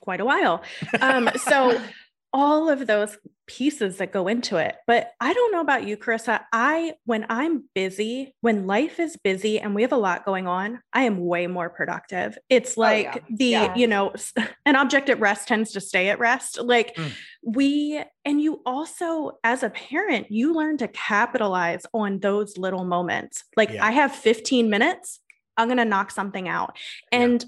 [0.00, 0.62] quite a while.
[1.00, 1.80] Um, so
[2.32, 4.76] all of those pieces that go into it.
[4.86, 6.40] But I don't know about you, Carissa.
[6.52, 10.80] I, when I'm busy, when life is busy and we have a lot going on,
[10.92, 12.36] I am way more productive.
[12.50, 13.36] It's like oh, yeah.
[13.36, 13.74] the, yeah.
[13.74, 14.12] you know,
[14.66, 16.60] an object at rest tends to stay at rest.
[16.60, 17.10] Like mm.
[17.42, 23.44] we, and you also, as a parent, you learn to capitalize on those little moments.
[23.56, 23.84] Like yeah.
[23.84, 25.20] I have 15 minutes.
[25.56, 26.76] I'm going to knock something out.
[27.10, 27.44] And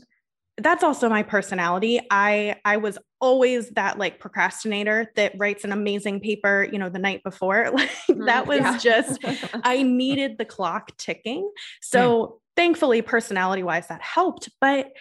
[0.63, 2.01] that's also my personality.
[2.11, 6.99] I I was always that like procrastinator that writes an amazing paper, you know, the
[6.99, 7.71] night before.
[7.81, 8.79] Like mm, that was yeah.
[8.79, 9.19] just
[9.65, 11.51] I needed the clock ticking.
[11.81, 12.33] So mm.
[12.57, 14.93] thankfully personality wise that helped, but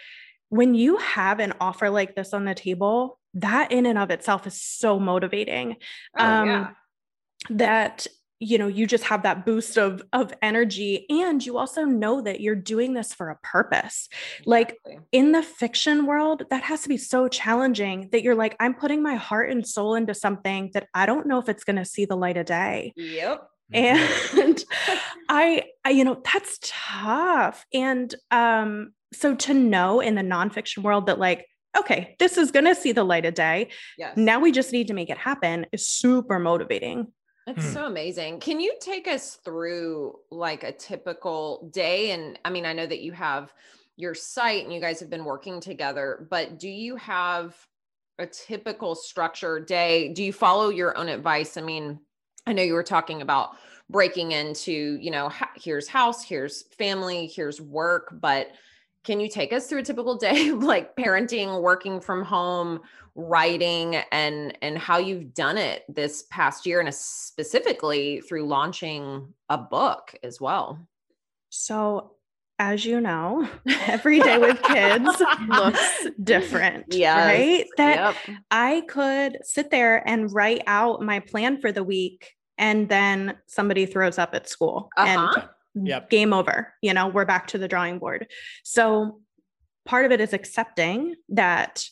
[0.48, 4.46] when you have an offer like this on the table, that in and of itself
[4.46, 5.76] is so motivating.
[6.18, 6.70] Oh, um yeah.
[7.50, 8.06] that
[8.40, 12.40] you know you just have that boost of of energy and you also know that
[12.40, 14.08] you're doing this for a purpose.
[14.38, 14.50] Exactly.
[14.50, 14.78] like
[15.12, 19.02] in the fiction world that has to be so challenging that you're like i'm putting
[19.02, 22.04] my heart and soul into something that i don't know if it's going to see
[22.06, 22.92] the light of day.
[22.96, 23.46] Yep.
[23.72, 24.64] And
[25.28, 27.66] I, I you know that's tough.
[27.72, 32.64] And um so to know in the nonfiction world that like okay this is going
[32.64, 33.68] to see the light of day.
[33.98, 34.16] Yes.
[34.16, 37.12] now we just need to make it happen is super motivating
[37.50, 37.72] it's hmm.
[37.72, 38.40] so amazing.
[38.40, 42.12] Can you take us through like a typical day?
[42.12, 43.52] And I mean, I know that you have
[43.96, 47.56] your site and you guys have been working together, but do you have
[48.18, 50.12] a typical structure day?
[50.12, 51.56] Do you follow your own advice?
[51.56, 52.00] I mean,
[52.46, 53.56] I know you were talking about
[53.90, 58.52] breaking into, you know, here's house, here's family, here's work, but
[59.04, 62.80] can you take us through a typical day like parenting, working from home?
[63.14, 69.58] writing and and how you've done it this past year and specifically through launching a
[69.58, 70.78] book as well.
[71.50, 72.12] So
[72.58, 73.48] as you know,
[73.86, 76.92] every day with kids looks different.
[76.92, 77.26] Yeah.
[77.26, 77.66] Right.
[77.76, 78.38] That yep.
[78.50, 83.86] I could sit there and write out my plan for the week and then somebody
[83.86, 85.32] throws up at school uh-huh.
[85.34, 86.10] and yep.
[86.10, 86.72] game over.
[86.82, 88.26] You know, we're back to the drawing board.
[88.64, 89.20] So
[89.84, 91.84] part of it is accepting that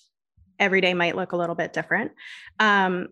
[0.58, 2.12] every day might look a little bit different.
[2.58, 3.08] Um,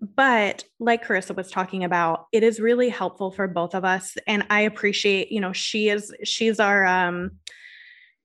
[0.00, 4.16] but like Carissa was talking about, it is really helpful for both of us.
[4.26, 7.32] And I appreciate, you know, she is, she's our, um,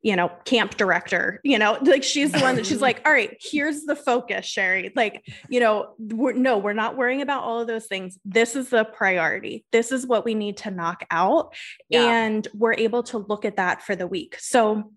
[0.07, 3.35] you know, camp director, you know, like she's the one that she's like, all right,
[3.41, 4.89] here's the focus, Sherry.
[4.95, 8.17] Like, you know, we're, no, we're not worrying about all of those things.
[8.23, 9.65] This is the priority.
[9.73, 11.53] This is what we need to knock out.
[11.89, 12.03] Yeah.
[12.03, 14.37] And we're able to look at that for the week.
[14.39, 14.93] So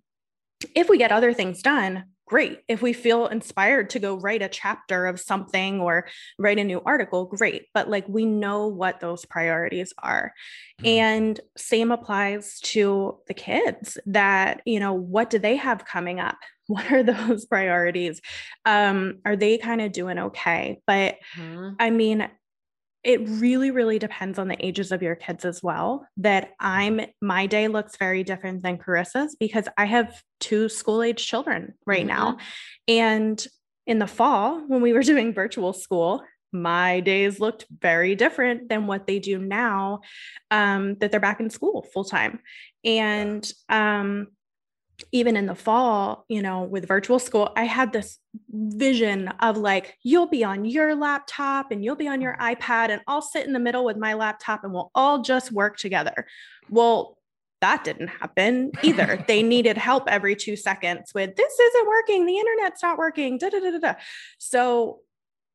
[0.77, 2.61] if we get other things done, great.
[2.69, 6.07] If we feel inspired to go write a chapter of something or
[6.39, 7.67] write a new article, great.
[7.75, 10.33] But like we know what those priorities are.
[10.81, 10.87] Mm-hmm.
[10.87, 16.37] And same applies to the kids that, you know, what do they have coming up?
[16.71, 18.21] What are those priorities?
[18.65, 20.81] Um, are they kind of doing okay?
[20.87, 21.71] But mm-hmm.
[21.81, 22.29] I mean,
[23.03, 27.47] it really really depends on the ages of your kids as well that i'm my
[27.47, 32.09] day looks very different than carissa's because i have two school age children right mm-hmm.
[32.09, 32.37] now
[32.89, 33.47] and
[33.87, 38.87] in the fall when we were doing virtual school my days looked very different than
[38.87, 40.01] what they do now
[40.51, 42.41] um, that they're back in school full time.
[42.85, 44.29] And um,
[45.13, 48.19] even in the fall, you know, with virtual school, I had this
[48.51, 53.01] vision of like, you'll be on your laptop and you'll be on your iPad, and
[53.07, 56.27] I'll sit in the middle with my laptop and we'll all just work together.
[56.69, 57.19] Well,
[57.61, 59.25] that didn't happen either.
[59.29, 63.39] they needed help every two seconds with this isn't working, the internet's not working.
[63.39, 63.79] Da, da, da, da.
[63.79, 63.95] da.
[64.39, 65.01] So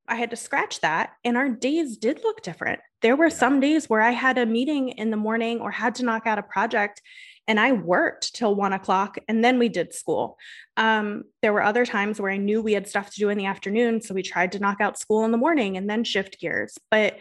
[0.08, 2.80] I had to scratch that, and our days did look different.
[3.02, 6.06] There were some days where I had a meeting in the morning or had to
[6.06, 7.02] knock out a project,
[7.48, 10.38] and I worked till one o'clock and then we did school.
[10.78, 13.46] Um, there were other times where I knew we had stuff to do in the
[13.46, 14.02] afternoon.
[14.02, 16.78] So we tried to knock out school in the morning and then shift gears.
[16.90, 17.20] But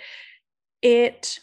[0.83, 1.39] it,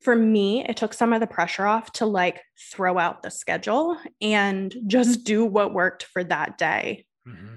[0.00, 2.40] for me, it took some of the pressure off to like
[2.72, 7.04] throw out the schedule and just do what worked for that day.
[7.28, 7.56] Mm-hmm.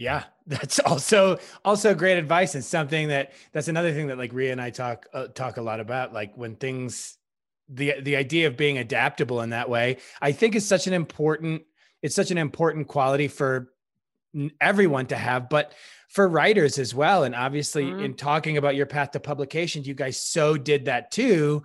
[0.00, 4.50] Yeah, that's also also great advice and something that that's another thing that like Ria
[4.50, 7.18] and I talk uh, talk a lot about like when things
[7.72, 11.62] the the idea of being adaptable in that way I think is such an important
[12.02, 13.72] it's such an important quality for
[14.60, 15.72] everyone to have but
[16.08, 17.22] for writers as well.
[17.22, 18.00] And obviously mm-hmm.
[18.00, 21.62] in talking about your path to publication you guys so did that too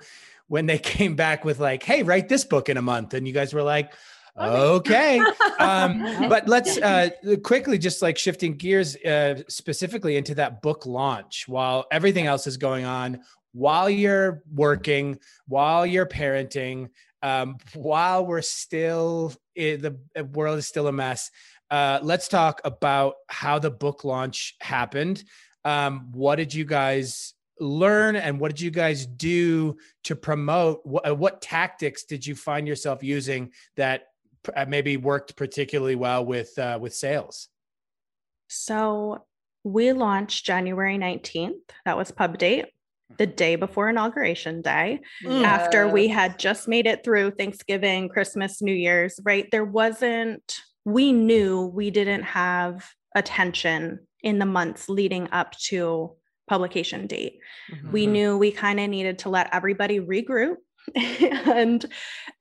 [0.47, 3.13] when they came back with like hey write this book in a month.
[3.13, 3.93] And you guys were like
[4.37, 5.19] okay.
[5.59, 7.09] Um, but let's uh,
[7.43, 12.57] quickly just like shifting gears uh, specifically into that book launch while everything else is
[12.57, 13.21] going on
[13.55, 16.89] while you're working while you're parenting
[17.23, 19.97] um, while we're still the
[20.33, 21.31] world is still a mess
[21.71, 25.23] uh, let's talk about how the book launch happened
[25.63, 31.17] um, what did you guys learn and what did you guys do to promote what,
[31.17, 34.07] what tactics did you find yourself using that
[34.53, 37.47] uh, maybe worked particularly well with uh, with sales?
[38.47, 39.25] So
[39.63, 41.53] we launched January 19th.
[41.85, 42.65] That was pub date,
[43.17, 44.99] the day before inauguration day.
[45.25, 49.49] After we had just made it through Thanksgiving, Christmas, New Year's, right?
[49.51, 56.11] There wasn't, we knew we didn't have attention in the months leading up to
[56.47, 57.39] publication date.
[57.71, 57.91] Mm-hmm.
[57.91, 60.55] We knew we kind of needed to let everybody regroup
[60.95, 61.85] and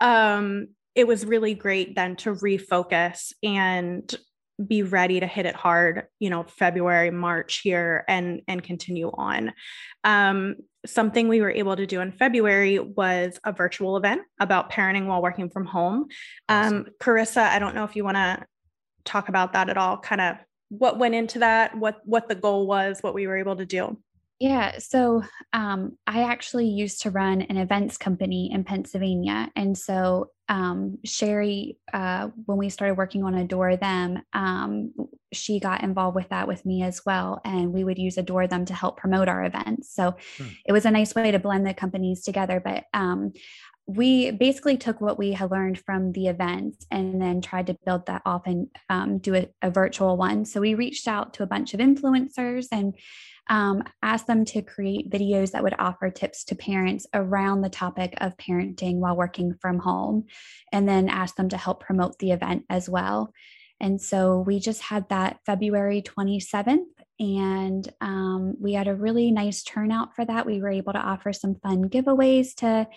[0.01, 4.15] um, it was really great then to refocus and
[4.65, 9.53] be ready to hit it hard you know february march here and and continue on.
[10.05, 15.07] Um, something we were able to do in february was a virtual event about parenting
[15.07, 16.07] while working from home.
[16.49, 18.45] Um, carissa i don't know if you want to
[19.05, 20.37] talk about that at all kind of
[20.69, 23.99] what went into that what what the goal was what we were able to do
[24.41, 24.79] yeah.
[24.79, 29.51] So um, I actually used to run an events company in Pennsylvania.
[29.55, 34.93] And so um, Sherry, uh, when we started working on Adore Them, um,
[35.33, 37.41] she got involved with that with me as well.
[37.45, 39.95] And we would use Adore Them to help promote our events.
[39.95, 40.49] So hmm.
[40.67, 42.61] it was a nice way to blend the companies together.
[42.63, 43.33] But um,
[43.87, 48.07] we basically took what we had learned from the events and then tried to build
[48.07, 50.47] that off and um, do a, a, virtual one.
[50.47, 52.95] So we reached out to a bunch of influencers and
[53.49, 58.15] um, asked them to create videos that would offer tips to parents around the topic
[58.19, 60.25] of parenting while working from home,
[60.73, 63.33] and then asked them to help promote the event as well.
[63.81, 66.87] And so we just had that February 27th,
[67.21, 70.47] and um, we had a really nice turnout for that.
[70.47, 72.89] We were able to offer some fun giveaways to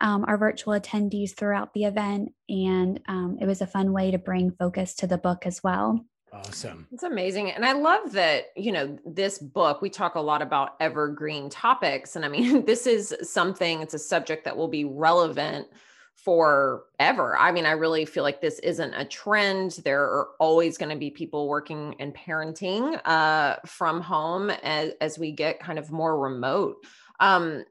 [0.00, 4.18] um, our virtual attendees throughout the event, and um, it was a fun way to
[4.18, 6.04] bring focus to the book as well.
[6.32, 6.86] Awesome.
[6.90, 7.50] It's amazing.
[7.50, 12.16] And I love that, you know, this book, we talk a lot about evergreen topics.
[12.16, 15.68] And I mean, this is something, it's a subject that will be relevant
[16.14, 17.36] forever.
[17.36, 19.80] I mean, I really feel like this isn't a trend.
[19.84, 25.18] There are always going to be people working and parenting uh, from home as, as
[25.18, 26.76] we get kind of more remote.
[27.20, 27.64] Um,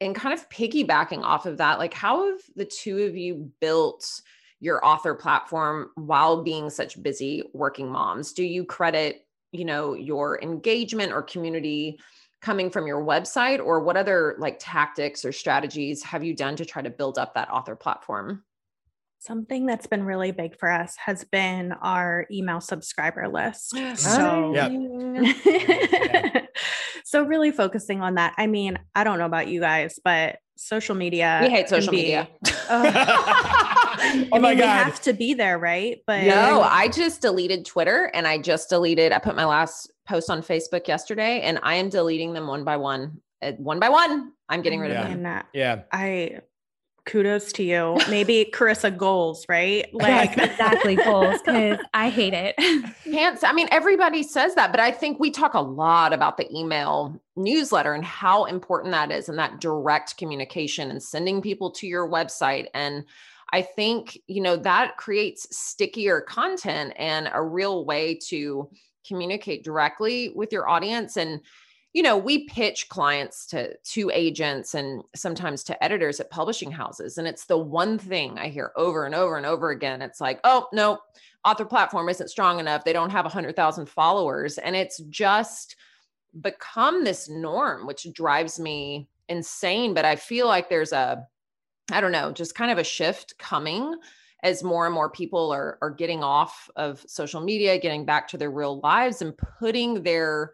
[0.00, 4.22] and kind of piggybacking off of that, like how have the two of you built
[4.60, 8.32] your author platform while being such busy working moms?
[8.32, 11.98] Do you credit, you know, your engagement or community
[12.40, 16.64] coming from your website or what other like tactics or strategies have you done to
[16.64, 18.44] try to build up that author platform?
[19.18, 23.76] Something that's been really big for us has been our email subscriber list.
[23.96, 24.54] So,
[27.10, 28.34] so really focusing on that.
[28.38, 31.40] I mean, I don't know about you guys, but social media.
[31.42, 32.28] We hate social be, media.
[32.70, 34.64] Uh, oh I my mean, God.
[34.86, 35.98] We have to be there, right?
[36.06, 40.30] But no, I just deleted Twitter and I just deleted, I put my last post
[40.30, 43.20] on Facebook yesterday and I am deleting them one by one.
[43.42, 45.02] Uh, one by one, I'm getting rid yeah.
[45.02, 45.26] of them.
[45.26, 45.82] And, yeah.
[45.90, 46.42] I
[47.04, 47.98] kudos to you.
[48.08, 49.92] Maybe Carissa goals, right?
[49.94, 52.56] Like yes, exactly goals because I hate it.
[53.04, 53.42] Can't.
[53.44, 57.20] I mean, everybody says that, but I think we talk a lot about the email
[57.36, 62.08] newsletter and how important that is, and that direct communication and sending people to your
[62.08, 63.04] website and
[63.52, 68.70] I think, you know, that creates stickier content and a real way to
[69.06, 71.40] communicate directly with your audience and
[71.92, 77.18] you know we pitch clients to to agents and sometimes to editors at publishing houses
[77.18, 80.02] and it's the one thing i hear over and over and over again.
[80.02, 80.98] It's like oh no
[81.44, 82.84] author platform isn't strong enough.
[82.84, 84.58] They don't have 100000 followers.
[84.58, 85.76] And it's just
[86.42, 91.26] become this norm which drives me insane but i feel like there's a
[91.92, 93.94] I don't know, just kind of a shift coming
[94.42, 98.38] as more and more people are are getting off of social media, getting back to
[98.38, 100.52] their real lives and putting their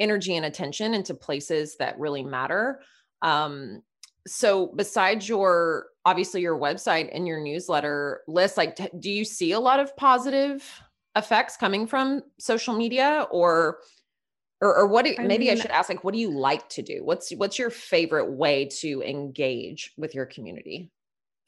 [0.00, 2.80] energy and attention into places that really matter.
[3.22, 3.82] Um,
[4.26, 9.60] so besides your obviously your website and your newsletter list, like do you see a
[9.60, 10.62] lot of positive
[11.16, 13.78] effects coming from social media or
[14.60, 16.68] or, or what do, I maybe mean, I should ask like what do you like
[16.70, 17.04] to do?
[17.04, 20.90] What's what's your favorite way to engage with your community?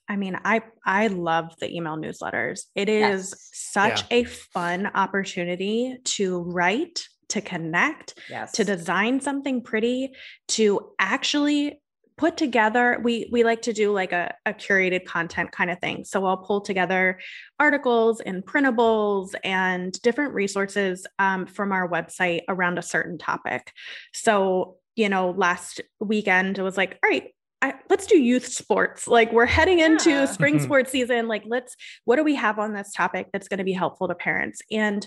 [0.08, 2.66] I mean, I I love the email newsletters.
[2.74, 3.50] It is yes.
[3.52, 4.18] such yeah.
[4.18, 8.52] a fun opportunity to write, to connect, yes.
[8.52, 10.12] to design something pretty,
[10.48, 11.80] to actually
[12.20, 16.04] put together we we like to do like a, a curated content kind of thing
[16.04, 17.18] so i'll pull together
[17.58, 23.72] articles and printables and different resources um, from our website around a certain topic
[24.12, 27.30] so you know last weekend it was like all right
[27.62, 29.06] I, let's do youth sports.
[29.06, 30.24] Like we're heading into yeah.
[30.24, 31.28] spring sports season.
[31.28, 31.76] Like let's,
[32.06, 34.62] what do we have on this topic that's going to be helpful to parents?
[34.70, 35.06] And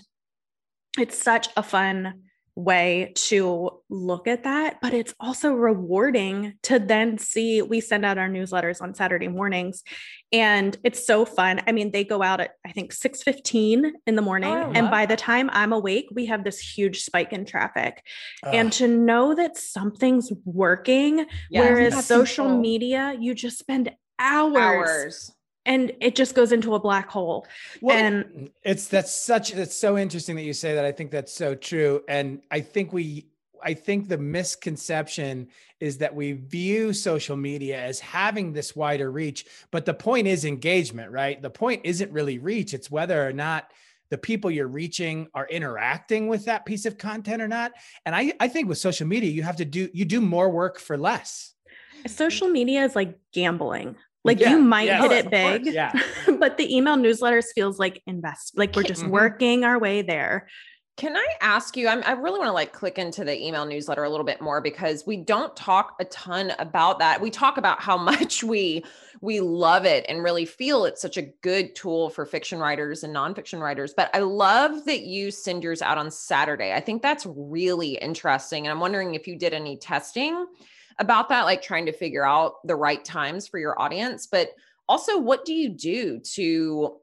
[0.97, 2.21] it's such a fun
[2.55, 8.19] way to look at that but it's also rewarding to then see we send out
[8.19, 9.81] our newsletters on saturday mornings
[10.33, 11.61] and it's so fun.
[11.67, 15.05] I mean they go out at i think 6.15 in the morning oh, and by
[15.05, 15.09] that.
[15.17, 18.03] the time i'm awake we have this huge spike in traffic.
[18.43, 25.31] And to know that something's working whereas social media you just spend hours, hours
[25.66, 27.47] and it just goes into a black hole.
[27.82, 30.86] Well, and it's that's such that's so interesting that you say that.
[30.86, 32.03] I think that's so true.
[32.07, 33.28] And i think we
[33.64, 35.47] i think the misconception
[35.80, 40.45] is that we view social media as having this wider reach but the point is
[40.45, 41.41] engagement right?
[41.41, 42.74] The point isn't really reach.
[42.74, 43.72] It's whether or not
[44.09, 47.72] the people you're reaching are interacting with that piece of content or not.
[48.05, 50.80] And i i think with social media you have to do you do more work
[50.80, 51.53] for less.
[52.05, 55.91] Social media is like gambling like yeah, you might yes, hit it big, yeah.
[56.39, 59.11] but the email newsletters feels like invest, like we're just mm-hmm.
[59.11, 60.47] working our way there.
[60.95, 61.88] Can I ask you?
[61.88, 64.61] I'm, i really want to like click into the email newsletter a little bit more
[64.61, 67.19] because we don't talk a ton about that.
[67.19, 68.86] We talk about how much we
[69.19, 73.15] we love it and really feel it's such a good tool for fiction writers and
[73.15, 73.93] nonfiction writers.
[73.95, 76.74] But I love that you send yours out on Saturday.
[76.74, 80.45] I think that's really interesting, and I'm wondering if you did any testing
[80.99, 84.27] about that, like trying to figure out the right times for your audience.
[84.27, 84.49] But
[84.87, 86.97] also, what do you do to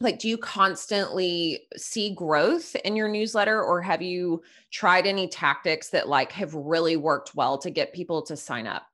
[0.00, 5.90] like do you constantly see growth in your newsletter or have you tried any tactics
[5.90, 8.86] that like have really worked well to get people to sign up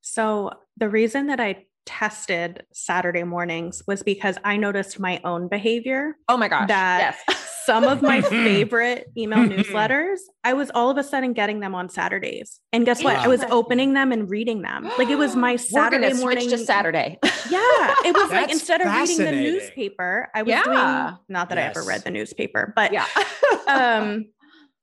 [0.00, 6.16] so the reason that i tested saturday mornings was because i noticed my own behavior
[6.28, 10.98] oh my gosh that yes some of my favorite email newsletters, I was all of
[10.98, 12.60] a sudden getting them on Saturdays.
[12.72, 13.16] And guess what?
[13.16, 14.90] I was opening them and reading them.
[14.98, 16.48] Like it was my Saturday morning.
[16.50, 17.18] to Saturday.
[17.50, 17.94] Yeah.
[18.06, 20.64] It was like instead of reading the newspaper, I was yeah.
[20.64, 21.76] doing not that yes.
[21.76, 23.06] I ever read the newspaper, but yeah.
[23.68, 24.26] um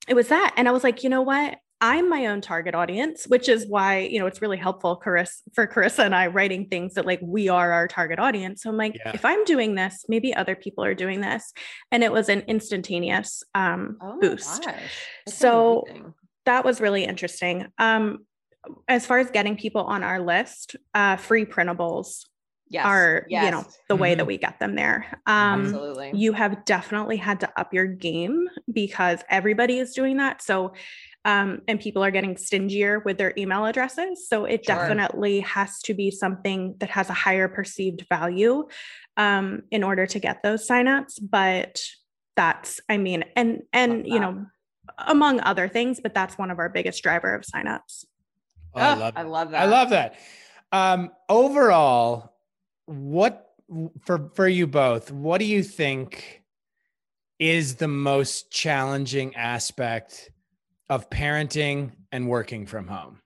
[0.07, 0.53] it was that.
[0.57, 1.57] And I was like, you know what?
[1.81, 5.65] I'm my own target audience, which is why, you know, it's really helpful Carissa, for
[5.65, 8.61] Carissa and I writing things that like we are our target audience.
[8.61, 9.11] So I'm like, yeah.
[9.15, 11.51] if I'm doing this, maybe other people are doing this.
[11.91, 14.67] And it was an instantaneous um, oh boost.
[15.27, 16.13] So amazing.
[16.45, 17.67] that was really interesting.
[17.79, 18.27] Um,
[18.87, 22.25] as far as getting people on our list, uh, free printables
[22.71, 22.85] yes.
[22.85, 23.45] are yes.
[23.45, 24.19] you know the way mm-hmm.
[24.19, 26.11] that we get them there um Absolutely.
[26.15, 30.73] you have definitely had to up your game because everybody is doing that so
[31.23, 34.27] um, and people are getting stingier with their email addresses.
[34.27, 34.75] So it sure.
[34.75, 38.67] definitely has to be something that has a higher perceived value
[39.17, 41.19] um, in order to get those signups.
[41.21, 41.83] But
[42.35, 44.45] that's, I mean, and and you know,
[44.97, 48.05] among other things, but that's one of our biggest driver of signups.
[48.73, 49.61] Oh, I, love I love that.
[49.61, 50.15] I love that.
[50.71, 52.33] Um, overall,
[52.85, 53.49] what
[54.01, 55.11] for for you both?
[55.11, 56.41] What do you think
[57.37, 60.31] is the most challenging aspect
[60.91, 63.21] of parenting and working from home?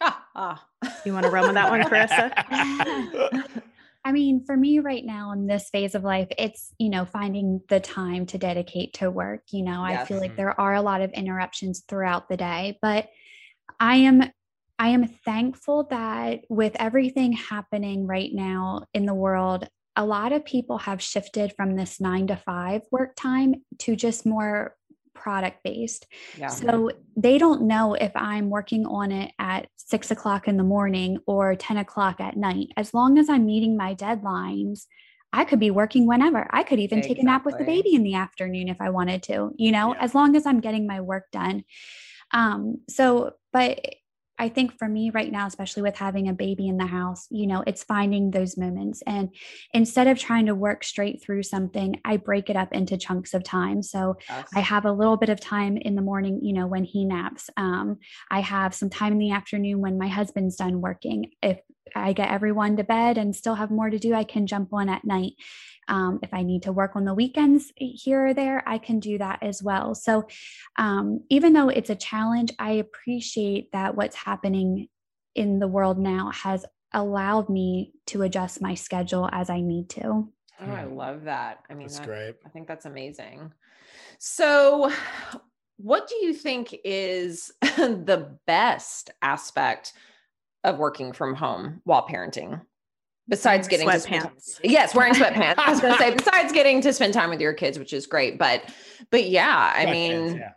[0.00, 0.66] Ah, ah.
[1.04, 3.52] You want to run with that one, Carissa?
[4.04, 7.62] I mean, for me right now in this phase of life, it's, you know, finding
[7.68, 9.42] the time to dedicate to work.
[9.50, 10.02] You know, yes.
[10.02, 13.08] I feel like there are a lot of interruptions throughout the day, but
[13.80, 14.22] I am
[14.78, 20.44] I am thankful that with everything happening right now in the world, a lot of
[20.44, 24.76] people have shifted from this 9 to 5 work time to just more
[25.16, 26.06] product based.
[26.38, 26.48] Yeah.
[26.48, 31.18] So they don't know if I'm working on it at six o'clock in the morning
[31.26, 32.68] or 10 o'clock at night.
[32.76, 34.84] As long as I'm meeting my deadlines,
[35.32, 36.46] I could be working whenever.
[36.50, 37.16] I could even exactly.
[37.16, 39.94] take a nap with the baby in the afternoon if I wanted to, you know,
[39.94, 40.00] yeah.
[40.00, 41.64] as long as I'm getting my work done.
[42.32, 43.78] Um, so, but
[44.38, 47.46] I think for me right now, especially with having a baby in the house, you
[47.46, 49.02] know, it's finding those moments.
[49.06, 49.34] And
[49.72, 53.44] instead of trying to work straight through something, I break it up into chunks of
[53.44, 53.82] time.
[53.82, 54.48] So yes.
[54.54, 57.48] I have a little bit of time in the morning, you know, when he naps.
[57.56, 57.98] Um,
[58.30, 61.30] I have some time in the afternoon when my husband's done working.
[61.42, 61.60] If
[61.94, 64.88] I get everyone to bed and still have more to do, I can jump on
[64.88, 65.32] at night.
[65.88, 69.18] Um, if I need to work on the weekends here or there, I can do
[69.18, 69.94] that as well.
[69.94, 70.26] So,
[70.76, 74.88] um, even though it's a challenge, I appreciate that what's happening
[75.34, 80.28] in the world now has allowed me to adjust my schedule as I need to.
[80.60, 80.96] Oh, I hmm.
[80.96, 81.60] love that.
[81.68, 82.34] I mean, that's that, great.
[82.44, 83.52] I think that's amazing.
[84.18, 84.90] So,
[85.76, 89.92] what do you think is the best aspect
[90.64, 92.62] of working from home while parenting?
[93.28, 94.60] Besides getting sweatpants.
[94.60, 95.58] To yes, wearing sweatpants.
[95.58, 98.06] I was going to say besides getting to spend time with your kids, which is
[98.06, 98.62] great, but
[99.10, 100.50] but yeah, I mean yeah.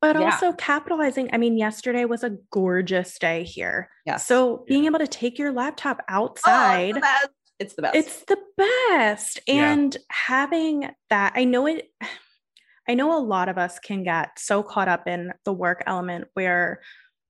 [0.00, 0.24] But yeah.
[0.24, 1.30] also capitalizing.
[1.32, 3.88] I mean, yesterday was a gorgeous day here.
[4.04, 4.16] Yeah.
[4.16, 6.98] So being able to take your laptop oh, outside.
[7.00, 7.28] Oh,
[7.58, 7.96] it's the best.
[7.96, 9.40] It's the best.
[9.46, 10.00] And yeah.
[10.10, 11.90] having that, I know it
[12.90, 16.24] I know a lot of us can get so caught up in the work element
[16.32, 16.80] where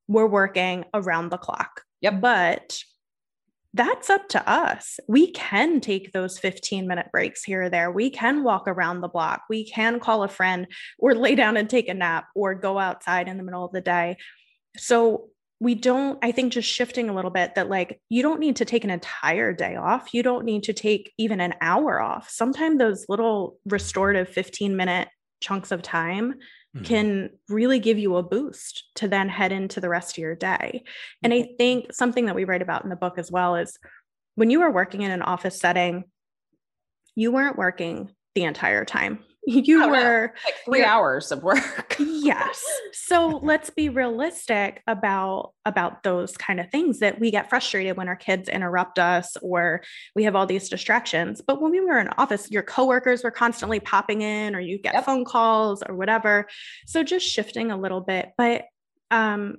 [0.07, 1.83] we're working around the clock.
[2.01, 2.21] Yep.
[2.21, 2.79] But
[3.79, 4.99] that's up to us.
[5.07, 7.93] We can take those 15 minute breaks here or there.
[7.93, 9.43] We can walk around the block.
[9.49, 10.67] We can call a friend
[10.99, 13.81] or lay down and take a nap or go outside in the middle of the
[13.81, 14.17] day.
[14.77, 15.29] So
[15.61, 18.65] we don't, I think just shifting a little bit that like you don't need to
[18.65, 20.13] take an entire day off.
[20.13, 22.29] You don't need to take even an hour off.
[22.29, 25.09] Sometimes those little restorative 15 minute
[25.41, 26.35] chunks of time
[26.77, 26.85] mm-hmm.
[26.85, 30.85] can really give you a boost to then head into the rest of your day.
[31.23, 31.57] And I mm-hmm.
[31.57, 33.79] think something that we write about in the book as well is
[34.35, 36.05] when you are working in an office setting,
[37.15, 41.97] you weren't working the entire time you oh, were like three hours of work.
[41.99, 42.63] Yes.
[42.93, 48.09] So let's be realistic about about those kind of things that we get frustrated when
[48.09, 49.83] our kids interrupt us or
[50.15, 51.41] we have all these distractions.
[51.41, 54.93] But when we were in office your coworkers were constantly popping in or you get
[54.93, 55.07] yep.
[55.07, 56.47] phone calls or whatever.
[56.87, 58.33] So just shifting a little bit.
[58.37, 58.65] But
[59.11, 59.57] um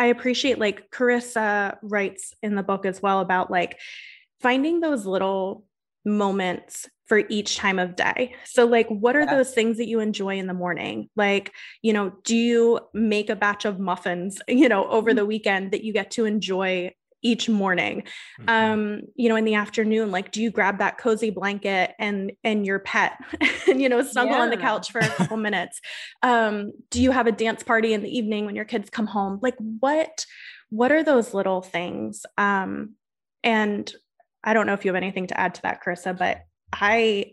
[0.00, 3.78] i appreciate like carissa writes in the book as well about like
[4.40, 5.64] finding those little
[6.08, 8.34] moments for each time of day.
[8.44, 9.34] So, like, what are yeah.
[9.34, 11.08] those things that you enjoy in the morning?
[11.16, 11.52] Like,
[11.82, 15.28] you know, do you make a batch of muffins, you know, over the mm-hmm.
[15.28, 18.04] weekend that you get to enjoy each morning
[18.40, 18.48] mm-hmm.
[18.48, 22.64] um you know in the afternoon like do you grab that cozy blanket and and
[22.64, 23.18] your pet
[23.68, 24.42] and you know snuggle yeah.
[24.42, 25.80] on the couch for a couple minutes
[26.22, 29.40] um do you have a dance party in the evening when your kids come home
[29.42, 30.26] like what
[30.70, 32.94] what are those little things um
[33.42, 33.92] and
[34.44, 37.32] i don't know if you have anything to add to that carissa but I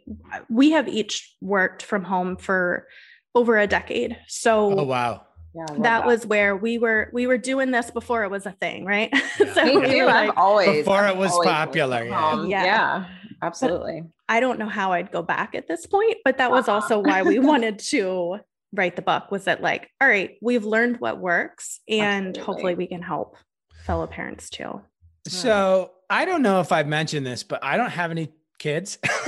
[0.50, 2.88] we have each worked from home for
[3.34, 4.18] over a decade.
[4.28, 5.26] So Oh wow.
[5.54, 8.52] Yeah, that, that, was where we were we were doing this before it was a
[8.52, 9.10] thing, right?
[9.40, 9.54] Yeah.
[9.54, 10.06] so Me too.
[10.06, 12.04] Like, I've always before I've it was popular.
[12.04, 12.46] Yeah.
[12.46, 12.64] yeah.
[12.64, 13.06] yeah.
[13.42, 14.02] absolutely.
[14.02, 16.76] But I don't know how I'd go back at this point, but that was uh-huh.
[16.76, 18.40] also why we wanted to
[18.74, 22.42] write the book was that like, all right, we've learned what works and absolutely.
[22.42, 23.38] hopefully we can help
[23.86, 24.82] fellow parents too.
[25.28, 28.98] So I don't know if I've mentioned this, but I don't have any kids.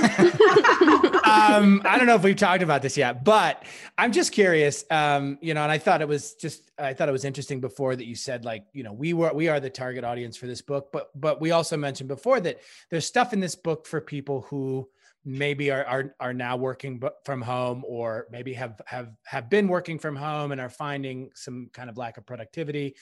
[1.24, 3.64] um, I don't know if we've talked about this yet, but
[3.96, 4.84] I'm just curious.
[4.90, 7.94] Um, you know, and I thought it was just I thought it was interesting before
[7.96, 10.62] that you said like, you know, we were we are the target audience for this
[10.62, 12.60] book, but but we also mentioned before that
[12.90, 14.88] there's stuff in this book for people who
[15.24, 19.98] maybe are are, are now working from home or maybe have have have been working
[19.98, 22.94] from home and are finding some kind of lack of productivity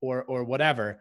[0.00, 1.00] or or whatever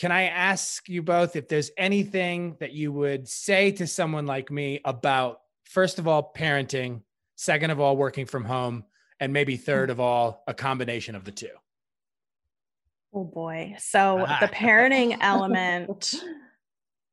[0.00, 4.50] can I ask you both if there's anything that you would say to someone like
[4.50, 7.02] me about, first of all, parenting,
[7.36, 8.84] second of all, working from home,
[9.20, 11.50] and maybe third of all, a combination of the two?
[13.12, 13.74] Oh boy.
[13.78, 14.50] So the ah.
[14.54, 16.14] parenting element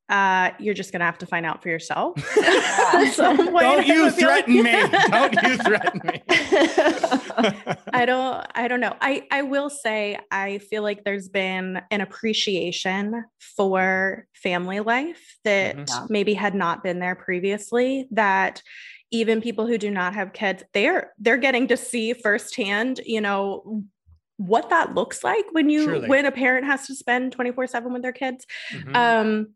[0.08, 2.14] uh, you're just gonna have to find out for yourself.
[3.16, 4.82] don't you threaten me.
[5.10, 6.22] Don't you threaten me.
[7.92, 8.96] I don't I don't know.
[9.00, 13.24] I I will say I feel like there's been an appreciation
[13.56, 16.06] for family life that mm-hmm.
[16.08, 18.62] maybe had not been there previously that
[19.10, 23.82] even people who do not have kids they're they're getting to see firsthand you know
[24.36, 26.08] what that looks like when you Truly.
[26.08, 28.94] when a parent has to spend 24 7 with their kids mm-hmm.
[28.94, 29.48] um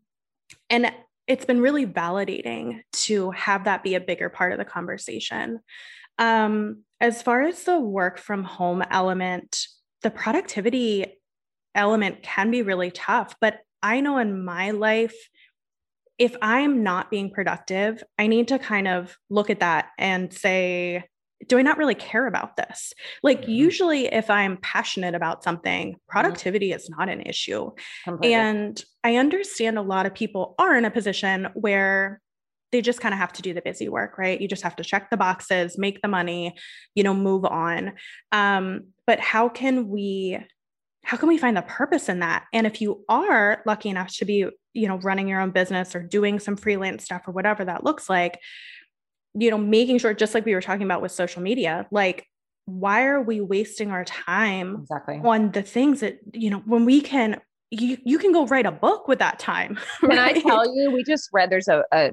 [0.69, 0.91] and
[1.27, 5.59] it's been really validating to have that be a bigger part of the conversation.
[6.19, 9.67] Um, as far as the work from home element,
[10.01, 11.19] the productivity
[11.75, 13.35] element can be really tough.
[13.39, 15.15] But I know in my life,
[16.17, 21.05] if I'm not being productive, I need to kind of look at that and say,
[21.47, 22.93] do I not really care about this?
[23.21, 23.51] Like, mm-hmm.
[23.51, 25.97] usually, if I'm passionate about something, mm-hmm.
[26.07, 26.77] productivity mm-hmm.
[26.77, 27.71] is not an issue.
[28.03, 28.33] Completely.
[28.33, 32.21] And I understand a lot of people are in a position where
[32.71, 34.41] they just kind of have to do the busy work, right?
[34.41, 36.55] You just have to check the boxes, make the money,
[36.95, 37.93] you know, move on.
[38.31, 40.39] Um, but how can we?
[41.03, 42.45] how can we find the purpose in that?
[42.53, 46.01] And if you are lucky enough to be, you know, running your own business or
[46.01, 48.39] doing some freelance stuff or whatever that looks like,
[49.33, 52.27] you know, making sure, just like we were talking about with social media, like,
[52.65, 55.19] why are we wasting our time exactly.
[55.23, 58.71] on the things that, you know, when we can, you, you can go write a
[58.71, 59.77] book with that time.
[60.01, 60.35] Right?
[60.35, 62.11] Can I tell you, we just read, there's a, a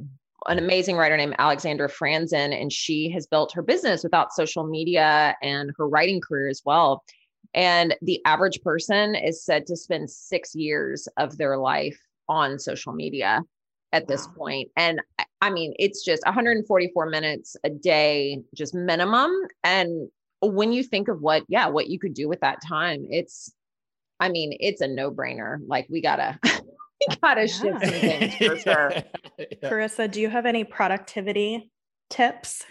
[0.49, 5.37] an amazing writer named Alexandra Franzen, and she has built her business without social media
[5.43, 7.05] and her writing career as well.
[7.53, 11.99] And the average person is said to spend six years of their life
[12.29, 13.43] on social media
[13.93, 14.35] at this wow.
[14.37, 14.69] point.
[14.77, 15.01] And
[15.41, 19.31] I mean, it's just 144 minutes a day, just minimum.
[19.65, 20.09] And
[20.43, 23.53] when you think of what, yeah, what you could do with that time, it's,
[24.21, 25.59] I mean, it's a no brainer.
[25.67, 27.47] Like we gotta, we gotta yeah.
[27.47, 28.93] shift some things for sure.
[29.39, 29.47] yeah.
[29.71, 31.71] Carissa, do you have any productivity
[32.11, 32.65] tips?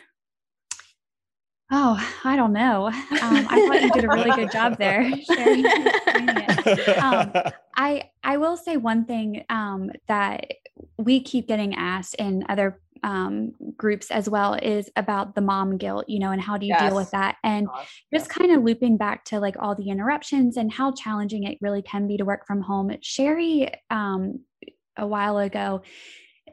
[1.71, 2.87] Oh, I don't know.
[2.87, 5.11] Um, I thought you did a really good job there.
[7.01, 7.31] Um,
[7.75, 10.45] I I will say one thing um, that
[10.97, 16.05] we keep getting asked in other um, groups as well is about the mom guilt,
[16.07, 16.89] you know, and how do you yes.
[16.89, 17.37] deal with that?
[17.43, 21.43] And Gosh, just kind of looping back to like all the interruptions and how challenging
[21.45, 22.91] it really can be to work from home.
[23.01, 24.41] Sherry, um,
[24.97, 25.81] a while ago,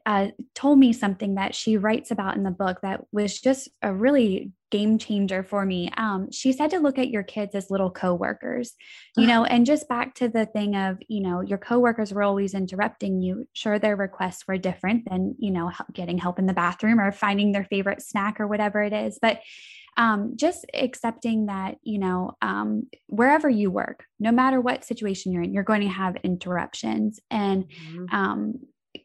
[0.06, 3.92] uh, told me something that she writes about in the book that was just a
[3.92, 5.90] really game changer for me.
[5.96, 8.74] Um, she said to look at your kids as little coworkers,
[9.16, 12.54] you know, and just back to the thing of, you know, your coworkers were always
[12.54, 13.48] interrupting you.
[13.52, 17.52] Sure, their requests were different than, you know, getting help in the bathroom or finding
[17.52, 19.18] their favorite snack or whatever it is.
[19.20, 19.40] But
[19.96, 25.42] um, just accepting that, you know, um, wherever you work, no matter what situation you're
[25.42, 27.18] in, you're going to have interruptions.
[27.30, 28.14] And mm-hmm.
[28.14, 28.54] um,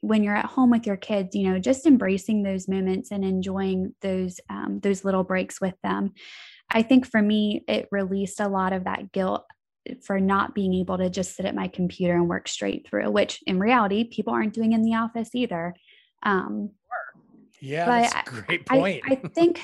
[0.01, 3.93] when you're at home with your kids you know just embracing those moments and enjoying
[4.01, 6.13] those um, those little breaks with them.
[6.69, 9.45] I think for me it released a lot of that guilt
[10.03, 13.39] for not being able to just sit at my computer and work straight through which
[13.47, 15.73] in reality people aren't doing in the office either.
[16.23, 16.71] Um,
[17.59, 19.03] yeah that's a great point.
[19.07, 19.61] I, I think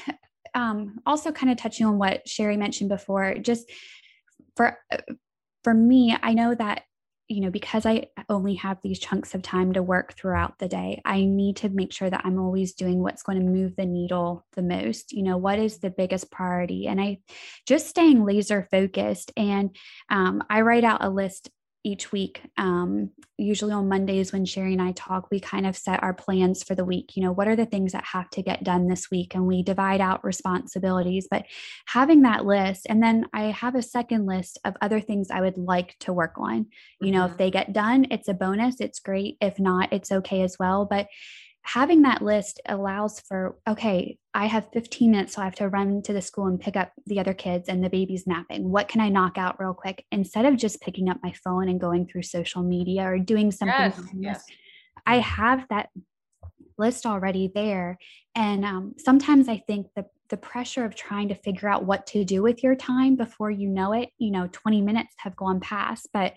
[0.53, 3.69] um, also kind of touching on what sherry mentioned before just
[4.55, 4.77] for
[5.63, 6.83] for me i know that
[7.27, 11.01] you know, because I only have these chunks of time to work throughout the day,
[11.03, 14.45] I need to make sure that I'm always doing what's going to move the needle
[14.53, 15.11] the most.
[15.11, 16.87] You know, what is the biggest priority?
[16.87, 17.19] And I
[17.65, 19.31] just staying laser focused.
[19.35, 19.75] And
[20.09, 21.49] um, I write out a list
[21.83, 22.41] each week.
[22.57, 26.63] Um, usually on Mondays, when Sherry and I talk, we kind of set our plans
[26.63, 27.15] for the week.
[27.15, 29.35] You know, what are the things that have to get done this week?
[29.35, 31.27] And we divide out responsibilities.
[31.29, 31.45] But
[31.85, 35.57] having that list, and then I have a second list of other things I would
[35.57, 36.67] like to work on.
[36.99, 37.31] You know, mm-hmm.
[37.31, 39.37] if they get done, it's a bonus, it's great.
[39.39, 40.85] If not, it's okay as well.
[40.85, 41.07] But
[41.67, 46.01] having that list allows for okay i have 15 minutes so i have to run
[46.01, 48.69] to the school and pick up the other kids and the baby's napping.
[48.69, 50.05] What can i knock out real quick?
[50.11, 53.75] Instead of just picking up my phone and going through social media or doing something
[53.77, 54.43] yes, yes.
[55.05, 55.89] i have that
[56.77, 57.97] list already there.
[58.35, 62.25] And um, sometimes i think the the pressure of trying to figure out what to
[62.25, 66.09] do with your time before you know it you know 20 minutes have gone past
[66.11, 66.33] but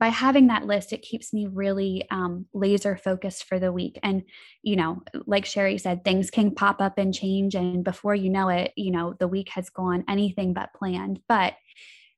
[0.00, 3.98] by having that list, it keeps me really um, laser focused for the week.
[4.02, 4.24] And,
[4.62, 7.54] you know, like Sherry said, things can pop up and change.
[7.54, 11.20] And before you know it, you know, the week has gone anything but planned.
[11.28, 11.54] But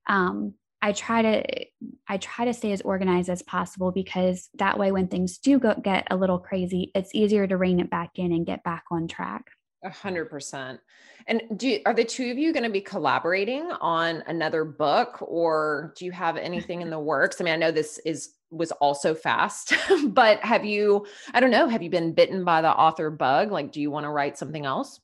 [0.08, 1.66] um, I try to
[2.08, 5.74] I try to stay as organized as possible because that way when things do go,
[5.74, 9.08] get a little crazy, it's easier to rein it back in and get back on
[9.08, 9.44] track.
[9.84, 10.80] A hundred percent.
[11.26, 15.18] And do you, are the two of you going to be collaborating on another book,
[15.20, 17.40] or do you have anything in the works?
[17.40, 19.74] I mean, I know this is was also fast,
[20.08, 21.06] but have you?
[21.34, 21.68] I don't know.
[21.68, 23.52] Have you been bitten by the author bug?
[23.52, 25.00] Like, do you want to write something else?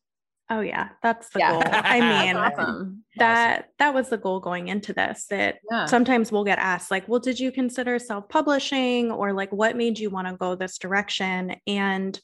[0.51, 1.53] Oh yeah, that's the yeah.
[1.53, 1.63] goal.
[1.73, 3.05] I mean, awesome.
[3.17, 3.71] that awesome.
[3.79, 5.27] that was the goal going into this.
[5.31, 5.87] That yeah.
[5.87, 10.11] sometimes we'll get asked like, "Well, did you consider self-publishing or like what made you
[10.11, 12.21] want to go this direction?" And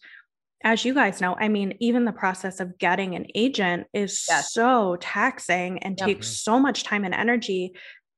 [0.62, 4.52] as you guys know, I mean, even the process of getting an agent is yes.
[4.52, 6.06] so taxing and yep.
[6.06, 7.72] takes so much time and energy.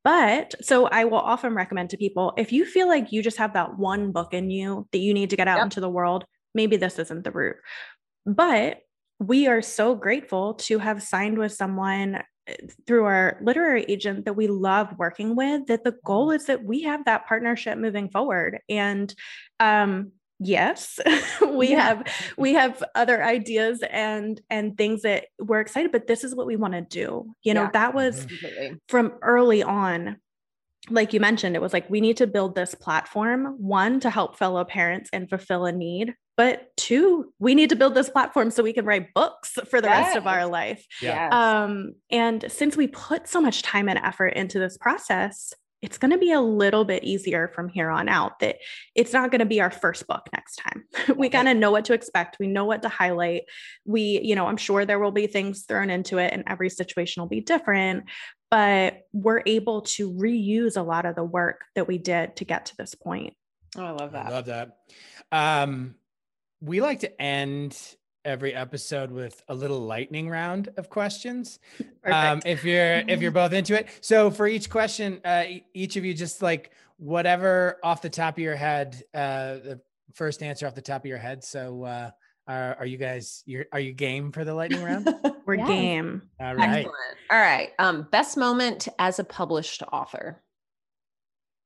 [0.05, 3.53] But so I will often recommend to people if you feel like you just have
[3.53, 5.65] that one book in you that you need to get out yep.
[5.65, 6.25] into the world,
[6.55, 7.57] maybe this isn't the route.
[8.27, 8.81] But
[9.21, 12.57] we are so grateful to have signed with someone eh,
[12.89, 16.37] through our literary agent that we love working with that the goal mm-hmm.
[16.37, 19.15] is that we have that partnership moving forward and
[19.61, 20.99] um yes
[21.55, 21.81] we yeah.
[21.81, 22.07] have
[22.37, 26.57] we have other ideas and and things that we're excited but this is what we
[26.57, 27.71] want to do you know yeah.
[27.73, 28.27] that was
[28.89, 30.17] from early on
[30.91, 34.37] like you mentioned it was like we need to build this platform one to help
[34.37, 38.63] fellow parents and fulfill a need but two we need to build this platform so
[38.63, 40.07] we can write books for the yes.
[40.07, 41.29] rest of our life yeah.
[41.63, 45.53] um and since we put so much time and effort into this process
[45.83, 48.57] it's going to be a little bit easier from here on out that
[48.95, 50.85] it's not going to be our first book next time.
[51.17, 52.39] We kind of know what to expect.
[52.39, 53.43] We know what to highlight.
[53.85, 57.21] We you know i'm sure there will be things thrown into it and every situation
[57.21, 58.05] will be different
[58.51, 62.67] but we're able to reuse a lot of the work that we did to get
[62.67, 63.35] to this point.
[63.77, 64.27] Oh i love that.
[64.27, 64.77] I love that.
[65.31, 65.95] Um
[66.61, 67.77] we like to end
[68.25, 71.59] every episode with a little lightning round of questions.
[72.05, 73.89] Um, if you're if you're both into it.
[74.01, 75.45] So for each question, uh,
[75.75, 79.81] each of you just like whatever off the top of your head, uh, the
[80.15, 81.43] first answer off the top of your head.
[81.45, 82.11] So uh,
[82.47, 85.09] are, are you guys you're are you game for the lightning round?
[85.47, 85.67] We're yeah.
[85.67, 86.23] game.
[86.41, 86.79] All right.
[86.79, 87.17] Excellent.
[87.31, 87.71] All right.
[87.79, 90.43] Um, best moment as a published author.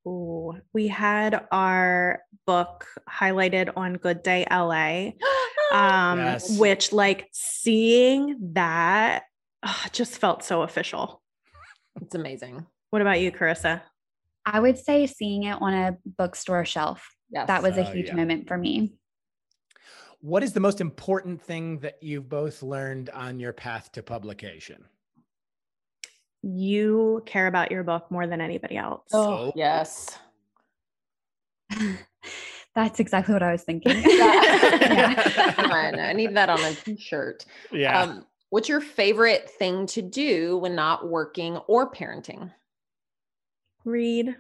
[0.06, 5.10] Ooh, we had our book highlighted on Good Day LA,
[5.72, 6.58] um, yes.
[6.58, 9.24] which, like, seeing that
[9.64, 11.22] oh, just felt so official.
[12.00, 12.66] It's amazing.
[12.90, 13.82] What about you, Carissa?
[14.44, 17.08] I would say seeing it on a bookstore shelf.
[17.30, 17.48] Yes.
[17.48, 18.14] That was a uh, huge yeah.
[18.14, 18.94] moment for me.
[20.20, 24.84] What is the most important thing that you've both learned on your path to publication?
[26.54, 29.08] you care about your book more than anybody else.
[29.12, 30.16] Oh, yes.
[32.76, 34.02] That's exactly what I was thinking.
[34.06, 35.54] yeah.
[35.58, 37.46] I need that on a t-shirt.
[37.72, 38.02] Yeah.
[38.02, 42.52] Um, what's your favorite thing to do when not working or parenting?
[43.86, 44.36] Read.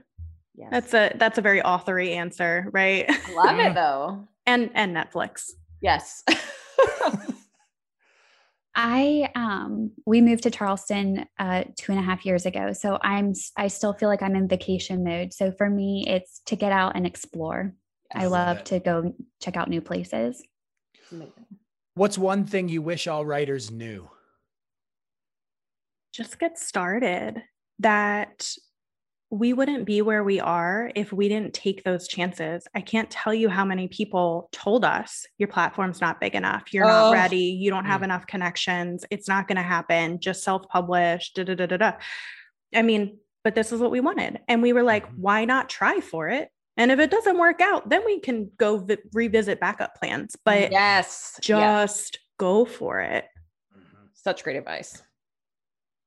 [0.54, 0.68] Yes.
[0.70, 3.08] That's a that's a very authory answer, right?
[3.34, 4.28] Love it though.
[4.44, 5.52] and and Netflix.
[5.80, 6.22] Yes.
[8.74, 12.74] I um we moved to Charleston uh two and a half years ago.
[12.74, 15.32] So I'm I still feel like I'm in vacation mode.
[15.32, 17.74] So for me it's to get out and explore.
[18.14, 20.42] I, I love, love to go check out new places.
[21.94, 24.08] What's one thing you wish all writers knew?
[26.12, 27.42] Just get started.
[27.78, 28.48] That
[29.30, 32.66] we wouldn't be where we are if we didn't take those chances.
[32.74, 36.72] I can't tell you how many people told us your platform's not big enough.
[36.72, 36.88] You're oh.
[36.88, 37.38] not ready.
[37.38, 38.04] You don't have mm.
[38.04, 39.04] enough connections.
[39.10, 40.20] It's not going to happen.
[40.20, 41.32] Just self publish.
[41.32, 41.92] Da, da, da, da, da.
[42.74, 44.40] I mean, but this is what we wanted.
[44.48, 45.22] And we were like, mm-hmm.
[45.22, 46.48] why not try for it?
[46.76, 50.36] And if it doesn't work out, then we can go vi- revisit backup plans.
[50.44, 52.20] But yes, just yeah.
[52.38, 53.24] go for it.
[53.76, 54.06] Mm-hmm.
[54.12, 55.02] Such great advice.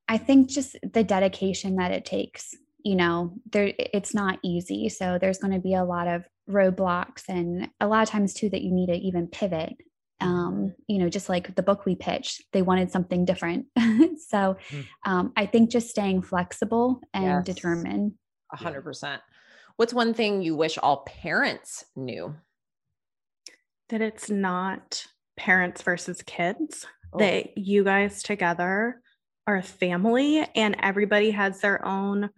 [0.08, 5.18] I think just the dedication that it takes you know there it's not easy so
[5.20, 8.62] there's going to be a lot of roadblocks and a lot of times too that
[8.62, 9.76] you need to even pivot
[10.22, 13.66] um, you know just like the book we pitched they wanted something different
[14.28, 14.82] so hmm.
[15.06, 17.56] um, i think just staying flexible and yes.
[17.56, 18.14] determined
[18.54, 19.20] 100%
[19.80, 22.36] what's one thing you wish all parents knew
[23.88, 25.06] that it's not
[25.38, 27.20] parents versus kids oh.
[27.20, 29.02] that you guys together
[29.48, 32.30] are a family and everybody has their own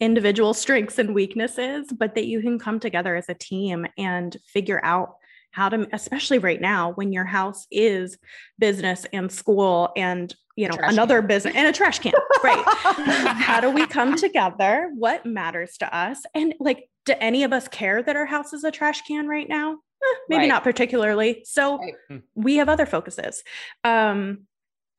[0.00, 4.84] individual strengths and weaknesses, but that you can come together as a team and figure
[4.84, 5.14] out
[5.52, 8.18] how to especially right now when your house is
[8.58, 11.28] business and school and you know another can.
[11.28, 16.22] business and a trash can right how do we come together what matters to us
[16.34, 19.48] and like do any of us care that our house is a trash can right
[19.48, 20.48] now eh, maybe right.
[20.48, 21.94] not particularly so right.
[22.08, 22.16] Hmm.
[22.34, 23.42] we have other focuses
[23.84, 24.46] um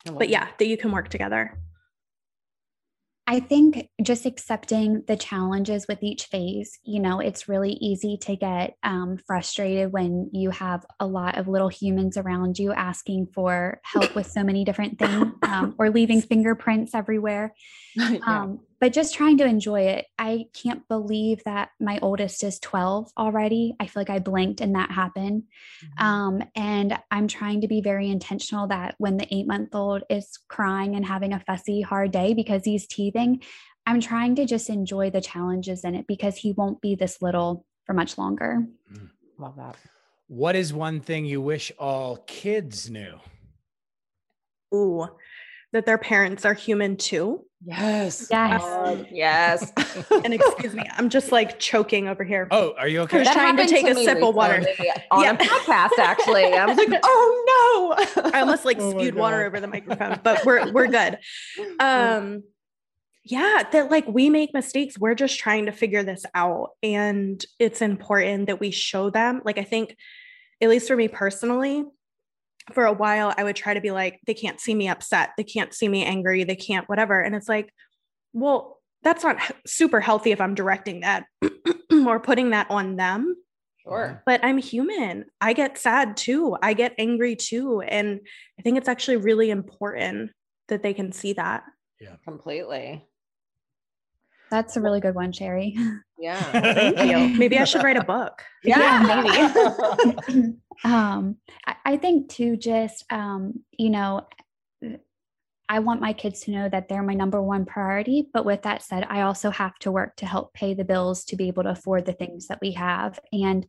[0.06, 1.58] but yeah that you can work together
[3.26, 8.36] I think just accepting the challenges with each phase, you know, it's really easy to
[8.36, 13.80] get um, frustrated when you have a lot of little humans around you asking for
[13.84, 17.54] help with so many different things um, or leaving fingerprints everywhere.
[17.96, 18.48] yeah.
[18.84, 20.08] But just trying to enjoy it.
[20.20, 23.78] I can't believe that my oldest is 12 already.
[23.80, 25.44] I feel like I blinked and that happened.
[25.86, 26.06] Mm-hmm.
[26.06, 30.38] Um, and I'm trying to be very intentional that when the eight month old is
[30.50, 33.42] crying and having a fussy, hard day because he's teething,
[33.86, 37.66] I'm trying to just enjoy the challenges in it because he won't be this little
[37.86, 38.68] for much longer.
[38.94, 39.12] Mm.
[39.38, 39.78] Love that.
[40.28, 43.18] What is one thing you wish all kids knew?
[44.76, 45.08] Ooh,
[45.74, 47.46] that their parents are human too.
[47.66, 48.28] Yes.
[48.30, 48.64] Yes.
[48.64, 49.72] Um, yes.
[50.12, 52.48] and excuse me, I'm just like choking over here.
[52.52, 53.18] Oh, are you okay?
[53.18, 54.66] I was trying to take to a sip of water
[55.12, 55.32] on yeah.
[55.32, 55.98] a podcast.
[55.98, 58.32] Actually, I was like, oh no!
[58.32, 61.18] I almost like oh spewed water over the microphone, but we're we're good.
[61.80, 62.44] Um,
[63.24, 65.00] yeah, that like we make mistakes.
[65.00, 69.42] We're just trying to figure this out, and it's important that we show them.
[69.46, 69.96] Like I think,
[70.62, 71.86] at least for me personally,
[72.72, 75.32] for a while I would try to be like, they can't see me upset.
[75.38, 76.44] They can't see me angry.
[76.44, 77.20] They can't whatever.
[77.20, 77.74] And it's like,
[78.32, 79.38] well, that's not
[79.68, 81.26] super healthy if I'm directing that
[82.08, 83.36] or putting that on them.
[83.84, 84.08] Sure.
[84.08, 84.20] Mm-hmm.
[84.26, 85.26] But I'm human.
[85.42, 86.56] I get sad too.
[86.62, 87.82] I get angry too.
[87.82, 88.22] And
[88.58, 90.32] I think it's actually really important
[90.70, 91.64] that they can see that.
[92.00, 92.16] Yeah.
[92.24, 93.06] Completely.
[94.54, 95.76] That's a really good one, Sherry.
[96.20, 96.42] Yeah.
[96.42, 97.38] Thank you.
[97.38, 98.44] Maybe I should write a book.
[98.64, 100.56] Yeah, maybe.
[100.86, 101.36] um,
[101.68, 104.26] I, I, think too, just um, you know,
[105.68, 108.30] I want my kids to know that they're my number one priority.
[108.32, 111.36] But with that said, I also have to work to help pay the bills to
[111.36, 113.20] be able to afford the things that we have.
[113.34, 113.66] And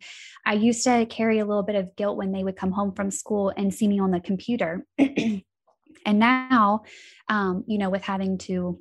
[0.46, 3.10] I used to carry a little bit of guilt when they would come home from
[3.10, 4.86] school and see me on the computer.
[4.98, 5.42] and
[6.06, 6.82] now,
[7.28, 8.78] um, you know, with having to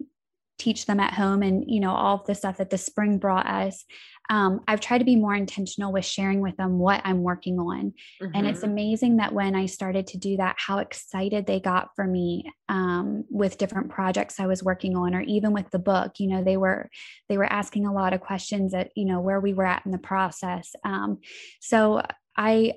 [0.64, 3.46] teach them at home and you know all of the stuff that the spring brought
[3.46, 3.84] us
[4.30, 7.94] um, i've tried to be more intentional with sharing with them what i'm working on
[8.22, 8.32] mm-hmm.
[8.34, 8.72] and it's mm-hmm.
[8.72, 13.26] amazing that when i started to do that how excited they got for me um,
[13.30, 16.56] with different projects i was working on or even with the book you know they
[16.56, 16.90] were
[17.28, 19.92] they were asking a lot of questions at you know where we were at in
[19.92, 21.20] the process um,
[21.60, 22.02] so
[22.38, 22.72] i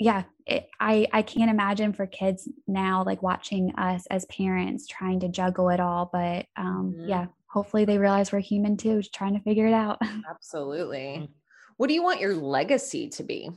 [0.00, 5.20] yeah it, i i can't imagine for kids now like watching us as parents trying
[5.20, 7.08] to juggle it all but um mm-hmm.
[7.08, 9.98] yeah hopefully they realize we're human too trying to figure it out.
[10.30, 11.28] Absolutely.
[11.76, 13.50] What do you want your legacy to be?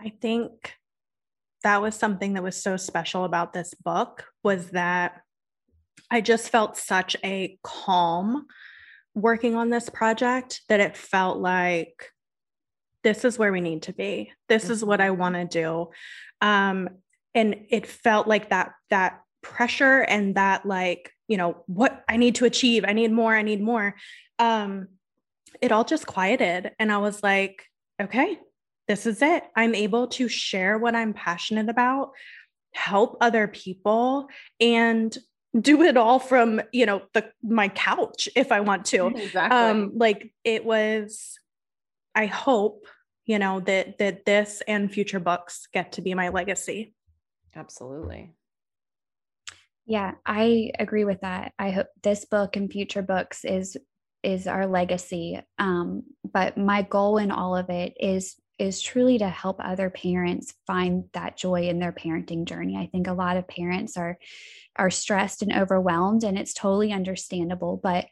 [0.00, 0.74] I think
[1.62, 5.20] that was something that was so special about this book was that
[6.10, 8.46] i just felt such a calm
[9.14, 12.10] working on this project that it felt like
[13.02, 14.32] this is where we need to be.
[14.48, 15.20] This is what i mm-hmm.
[15.20, 15.90] want to do.
[16.40, 16.88] Um
[17.34, 22.34] and it felt like that that pressure and that like you know what i need
[22.34, 23.94] to achieve i need more i need more.
[24.38, 24.88] Um
[25.60, 27.64] it all just quieted and i was like
[28.00, 28.38] okay
[28.88, 29.44] this is it.
[29.54, 32.10] I'm able to share what i'm passionate about
[32.72, 34.28] help other people
[34.60, 35.16] and
[35.58, 39.06] do it all from you know the my couch if i want to.
[39.16, 39.58] Exactly.
[39.58, 41.38] um like it was
[42.20, 42.84] I hope,
[43.24, 46.92] you know, that that this and future books get to be my legacy.
[47.56, 48.34] Absolutely.
[49.86, 51.52] Yeah, I agree with that.
[51.58, 53.78] I hope this book and future books is
[54.22, 55.40] is our legacy.
[55.58, 60.52] Um, but my goal in all of it is is truly to help other parents
[60.66, 62.76] find that joy in their parenting journey.
[62.76, 64.18] I think a lot of parents are
[64.76, 68.04] are stressed and overwhelmed and it's totally understandable, but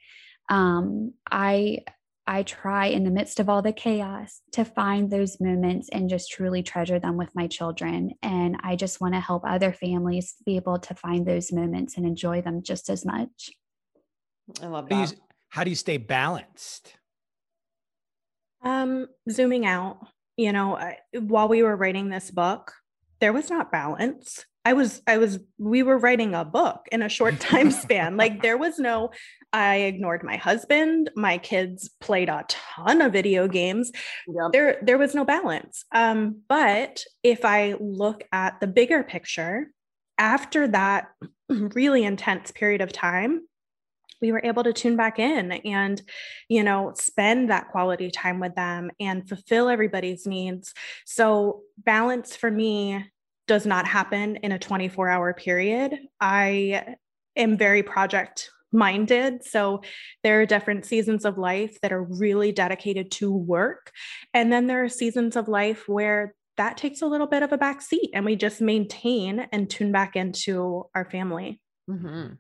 [0.49, 1.81] um, I
[2.29, 6.31] I try in the midst of all the chaos to find those moments and just
[6.31, 8.13] truly treasure them with my children.
[8.23, 12.05] And I just want to help other families be able to find those moments and
[12.05, 13.49] enjoy them just as much.
[14.63, 14.95] I love that.
[14.95, 16.93] How do you, how do you stay balanced?
[18.63, 20.07] Um, zooming out,
[20.37, 20.79] you know,
[21.19, 22.75] while we were writing this book,
[23.21, 24.45] there was not balance.
[24.65, 28.17] I was, I was, we were writing a book in a short time span.
[28.17, 29.11] like there was no,
[29.53, 31.11] I ignored my husband.
[31.17, 33.91] My kids played a ton of video games.
[34.27, 34.53] Yep.
[34.53, 35.85] There, there was no balance.
[35.93, 39.71] Um, but if I look at the bigger picture,
[40.19, 41.09] after that
[41.49, 43.43] really intense period of time,
[44.21, 46.03] we were able to tune back in and
[46.49, 52.51] you know spend that quality time with them and fulfill everybody's needs so balance for
[52.51, 53.05] me
[53.49, 55.99] does not happen in a 24 hour period.
[56.21, 56.97] I
[57.35, 59.45] am very project minded.
[59.45, 59.83] So
[60.23, 63.91] there are different seasons of life that are really dedicated to work.
[64.35, 67.59] And then there are seasons of life where that takes a little bit of a
[67.59, 71.61] back seat and we just maintain and tune back into our family.
[71.89, 72.35] Mm-hmm.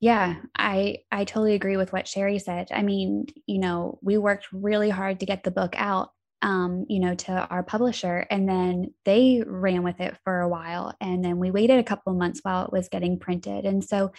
[0.00, 2.68] Yeah, I I totally agree with what Sherry said.
[2.70, 6.10] I mean, you know, we worked really hard to get the book out
[6.44, 8.26] um, you know, to our publisher.
[8.30, 10.94] And then they ran with it for a while.
[11.00, 13.64] And then we waited a couple months while it was getting printed.
[13.64, 14.12] And so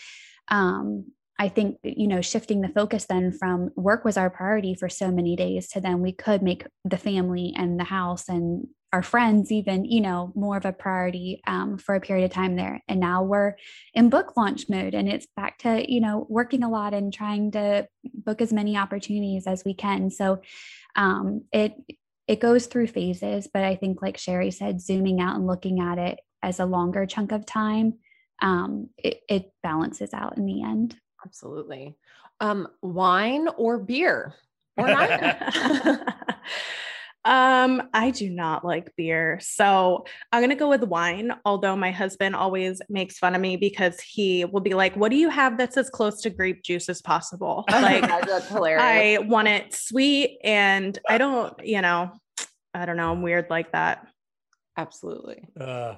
[0.47, 1.05] um,
[1.37, 5.11] I think, you know, shifting the focus then from work was our priority for so
[5.11, 9.51] many days to then we could make the family and the house and our friends
[9.51, 12.81] even, you know, more of a priority um, for a period of time there.
[12.87, 13.55] And now we're
[13.93, 17.51] in book launch mode and it's back to, you know, working a lot and trying
[17.51, 20.09] to book as many opportunities as we can.
[20.09, 20.41] So
[20.95, 21.73] um, it
[22.27, 25.97] it goes through phases, but I think, like Sherry said, zooming out and looking at
[25.97, 27.99] it as a longer chunk of time,
[28.41, 30.95] um, it, it balances out in the end.
[31.25, 31.97] Absolutely.
[32.39, 34.35] Um, wine or beer
[34.77, 35.37] or neither?
[37.25, 39.39] Um, I do not like beer.
[39.41, 43.57] So I'm going to go with wine, although my husband always makes fun of me
[43.57, 46.87] because he will be like, What do you have that's as close to grape juice
[46.87, 47.65] as possible?
[47.85, 48.81] Like, that's hilarious.
[48.83, 52.11] I want it sweet and I don't, you know,
[52.73, 53.11] I don't know.
[53.11, 54.07] I'm weird like that.
[54.75, 55.47] Absolutely.
[55.59, 55.95] Uh,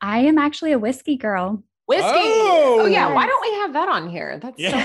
[0.00, 1.64] I am actually a whiskey girl.
[1.86, 2.04] Whiskey.
[2.06, 3.12] Oh, oh yeah.
[3.12, 4.38] Why don't we have that on here?
[4.38, 4.84] That's yeah.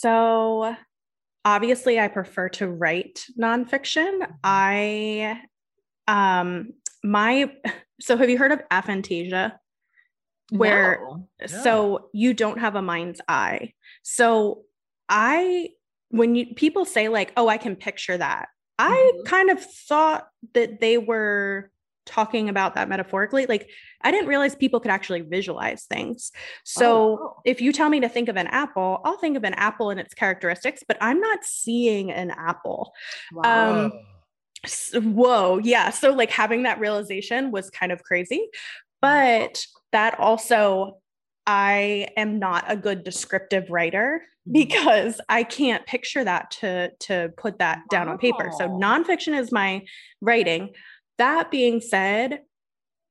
[0.00, 0.76] So,
[1.44, 4.32] obviously, I prefer to write nonfiction.
[4.44, 5.40] I
[6.06, 6.70] um,
[7.02, 7.52] my
[8.00, 9.54] so have you heard of aphantasia?
[10.50, 11.00] Where
[11.40, 11.46] No.
[11.48, 13.72] so you don't have a mind's eye.
[14.04, 14.62] So
[15.08, 15.70] I
[16.10, 19.24] when you people say like, "Oh, I can picture that." I Mhm.
[19.24, 21.72] kind of thought that they were
[22.08, 23.46] talking about that metaphorically.
[23.46, 23.68] Like
[24.02, 26.32] I didn't realize people could actually visualize things.
[26.64, 26.86] So
[27.20, 27.40] Oh.
[27.44, 30.00] if you tell me to think of an apple, I'll think of an apple and
[30.00, 32.92] its characteristics, but I'm not seeing an apple.
[33.32, 33.84] Wow.
[33.84, 33.92] Um,
[34.64, 35.90] S- Whoa, yeah.
[35.90, 38.48] So like having that realization was kind of crazy,
[39.00, 40.98] but that also
[41.46, 44.52] I am not a good descriptive writer Mhm.
[44.52, 48.50] because I can't picture that to to put that down on paper.
[48.58, 49.82] So nonfiction is my
[50.20, 50.74] writing.
[51.18, 52.42] That being said,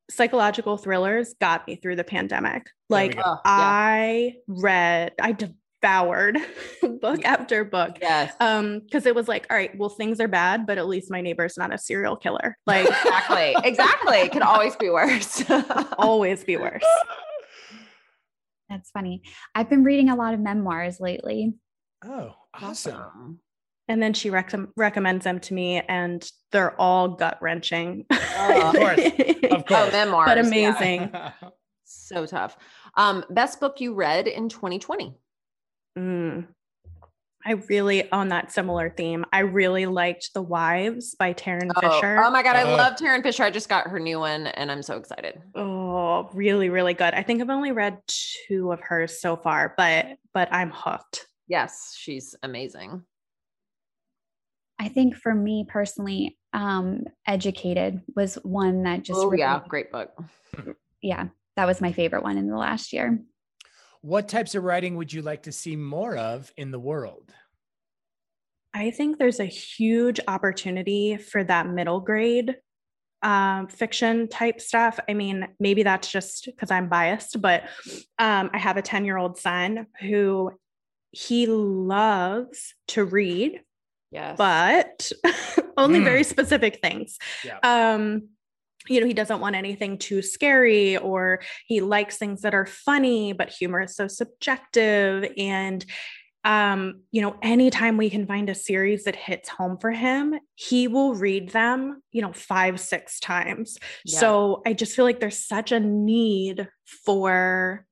[0.10, 2.68] psychological thrillers got me through the pandemic.
[2.90, 3.22] Like go.
[3.26, 3.40] Oh, yeah.
[3.46, 6.38] I read, I devoured
[7.02, 8.34] book after book yes.
[8.40, 11.22] um because it was like all right well things are bad but at least my
[11.22, 13.56] neighbor's not a serial killer like exactly.
[13.64, 14.18] Exactly.
[14.18, 15.44] It could always be worse.
[16.00, 16.84] always be worse
[18.70, 19.22] That's funny.
[19.54, 21.54] I've been reading a lot of memoirs lately.
[22.04, 23.40] Oh, awesome.
[23.90, 28.76] And then she rec- recommends them to me and they're all gut wrenching Oh, of
[28.76, 29.00] course.
[29.52, 30.26] Of course, Oh, memoirs.
[30.28, 30.44] but yeah.
[30.48, 31.12] amazing
[31.86, 32.58] So tough.
[32.96, 35.16] Um, best book you read in 2020.
[35.98, 36.48] Mm.
[37.46, 42.22] i really on that similar theme i really liked the wives by Tarryn Oh, fisher
[42.24, 42.76] oh my god, I Oh.
[42.76, 43.44] love Tarryn Fisher.
[43.44, 45.42] I just got her new one and I'm so excited.
[45.56, 50.06] oh really really good i think i've only read two of hers so far but
[50.34, 53.04] but i'm hooked Yes, she's amazing.
[54.80, 59.92] I think for me personally, um, Educated was one that just oh really, yeah, great
[59.92, 60.12] book.
[61.02, 63.20] yeah, that was my favorite one in the last year.
[64.02, 67.34] What types of writing would you like to see more of in the world?
[68.74, 72.58] I think there's a huge opportunity for that middle grade
[73.24, 75.00] um, fiction type stuff.
[75.10, 77.64] I mean, maybe that's just because I'm biased, but
[78.20, 80.52] um, I have a 10 year old son who
[81.12, 83.62] he loves to read,
[84.12, 84.38] Yes.
[84.38, 85.12] but
[85.78, 86.04] only Mm.
[86.06, 87.18] very specific things.
[87.44, 87.60] Yeah.
[87.64, 88.30] Um,
[88.88, 93.34] you know, he doesn't want anything too scary, or he likes things that are funny,
[93.34, 95.30] but humor is so subjective.
[95.38, 95.84] And,
[96.46, 100.88] um, you know, anytime we can find a series that hits home for him, he
[100.88, 103.78] will read them, you know, five, six times.
[104.06, 104.20] Yeah.
[104.20, 106.70] So I just feel like there's such a need
[107.06, 107.86] for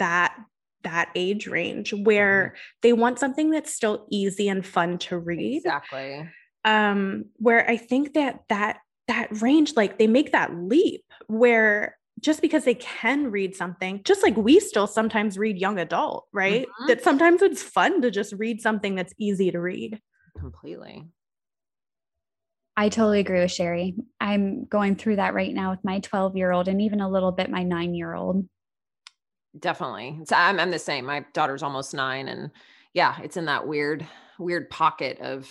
[0.00, 0.36] that
[0.84, 6.28] that age range where they want something that's still easy and fun to read exactly.
[6.64, 8.78] um where i think that that
[9.08, 14.22] that range like they make that leap where just because they can read something just
[14.22, 16.86] like we still sometimes read young adult right Mhm.
[16.88, 20.00] that sometimes it's fun to just read something that's easy to read
[20.38, 21.04] Completely.
[22.76, 23.94] I totally agree with Sherry.
[24.20, 27.30] I'm going through that right now with my 12 year old and even a little
[27.30, 28.48] bit my nine year old.
[29.58, 30.20] Definitely.
[30.24, 31.04] So I'm, I'm the same.
[31.06, 32.50] My daughter's almost nine, and
[32.92, 34.06] yeah, it's in that weird,
[34.38, 35.48] weird pocket of,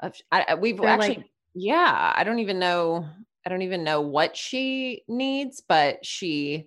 [0.00, 0.14] of.
[0.30, 2.12] I, we've They're actually, like- yeah.
[2.16, 3.06] I don't even know.
[3.46, 6.66] I don't even know what she needs, but she,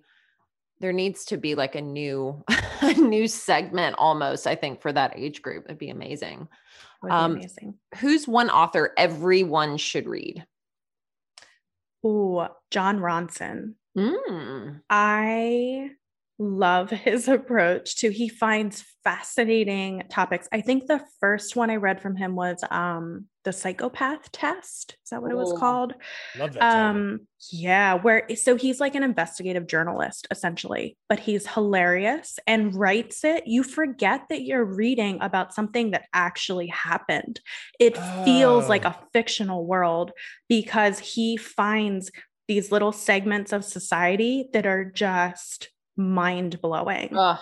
[0.80, 2.44] there needs to be like a new,
[2.82, 4.46] a new segment almost.
[4.46, 6.46] I think for that age group, it'd be amazing.
[7.02, 10.44] would be Um, amazing Who's one author everyone should read?
[12.06, 14.80] Ooh, Jon Ronson Mm.
[14.88, 15.90] I
[16.38, 20.48] love his approach to he finds fascinating topics.
[20.52, 24.96] I think the first one I read from him was um the psychopath test.
[25.04, 25.94] Is that what it was called?
[26.38, 26.60] Love that.
[26.60, 26.80] title.
[26.80, 27.18] Um
[27.50, 33.46] yeah, where so he's like an investigative journalist essentially, but he's hilarious and writes it.
[33.46, 37.40] You forget that you're reading about something that actually happened.
[37.80, 38.88] It feels like Oh.
[38.88, 40.12] a fictional world
[40.48, 42.10] because he finds
[42.48, 47.16] these little segments of society that are just mind blowing.
[47.16, 47.38] Ugh.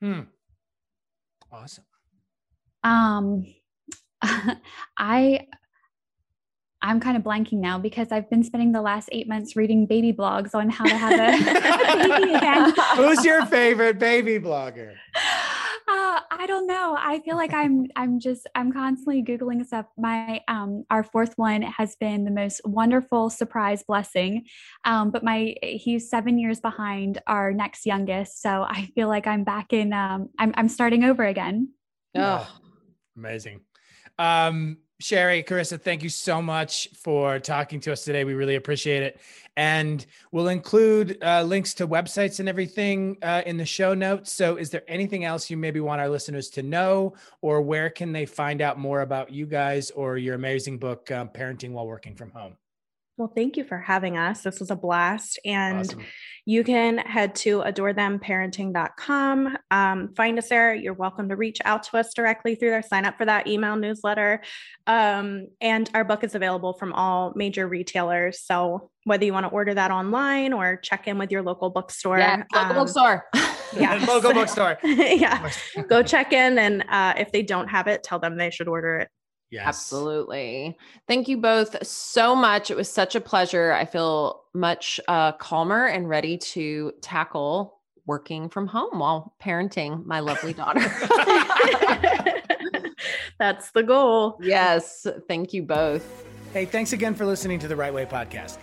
[0.00, 0.20] Hmm.
[1.50, 1.84] Awesome.
[2.82, 3.46] Um,
[4.98, 5.46] I
[6.84, 10.12] I'm kind of blanking now because I've been spending the last eight months reading baby
[10.12, 12.74] blogs on how to have a baby again.
[12.96, 14.94] Who's your favorite baby blogger?
[16.42, 16.96] I don't know.
[16.98, 19.86] I feel like I'm I'm just I'm constantly googling stuff.
[19.96, 24.46] My um our fourth one has been the most wonderful surprise blessing.
[24.84, 29.44] Um, but my he's seven years behind our next youngest, so I feel like I'm
[29.44, 29.92] back in.
[29.92, 31.68] Um, I'm I'm starting over again.
[32.16, 32.44] Ugh.
[33.16, 33.60] Amazing.
[34.18, 38.24] Um, Sherry, Carissa, thank you so much for talking to us today.
[38.24, 39.20] We really appreciate it.
[39.56, 44.32] And we'll include uh, links to websites and everything uh, in the show notes.
[44.32, 48.12] So, is there anything else you maybe want our listeners to know, or where can
[48.12, 52.14] they find out more about you guys or your amazing book, um, Parenting While Working
[52.14, 52.56] from Home?
[53.18, 54.42] Well, thank you for having us.
[54.42, 55.38] This was a blast.
[55.44, 56.00] And awesome.
[56.46, 59.58] you can head to adorethemparenting.com.
[59.70, 60.74] Um, find us there.
[60.74, 62.82] You're welcome to reach out to us directly through there.
[62.82, 64.42] Sign up for that email newsletter.
[64.86, 68.40] Um, and our book is available from all major retailers.
[68.40, 72.18] So whether you want to order that online or check in with your local bookstore.
[72.18, 73.24] Yeah, local um, bookstore.
[73.76, 74.78] yeah, local bookstore.
[74.84, 75.50] yeah,
[75.88, 78.98] go check in, and uh, if they don't have it, tell them they should order
[78.98, 79.08] it.
[79.52, 79.66] Yes.
[79.66, 80.78] Absolutely.
[81.06, 82.70] Thank you both so much.
[82.70, 83.72] It was such a pleasure.
[83.72, 90.20] I feel much uh, calmer and ready to tackle working from home while parenting my
[90.20, 90.80] lovely daughter.
[93.38, 94.38] That's the goal.
[94.40, 95.06] Yes.
[95.28, 96.24] Thank you both.
[96.54, 98.56] Hey, thanks again for listening to the Right Way podcast.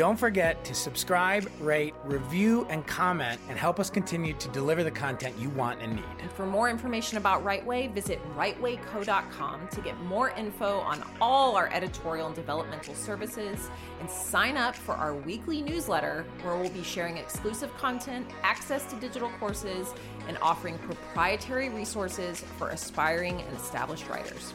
[0.00, 4.90] Don't forget to subscribe, rate, review, and comment and help us continue to deliver the
[4.90, 6.04] content you want and need.
[6.22, 11.68] And for more information about Rightway, visit rightwayco.com to get more info on all our
[11.70, 13.68] editorial and developmental services
[14.00, 18.96] and sign up for our weekly newsletter where we'll be sharing exclusive content, access to
[18.96, 19.92] digital courses,
[20.28, 24.54] and offering proprietary resources for aspiring and established writers.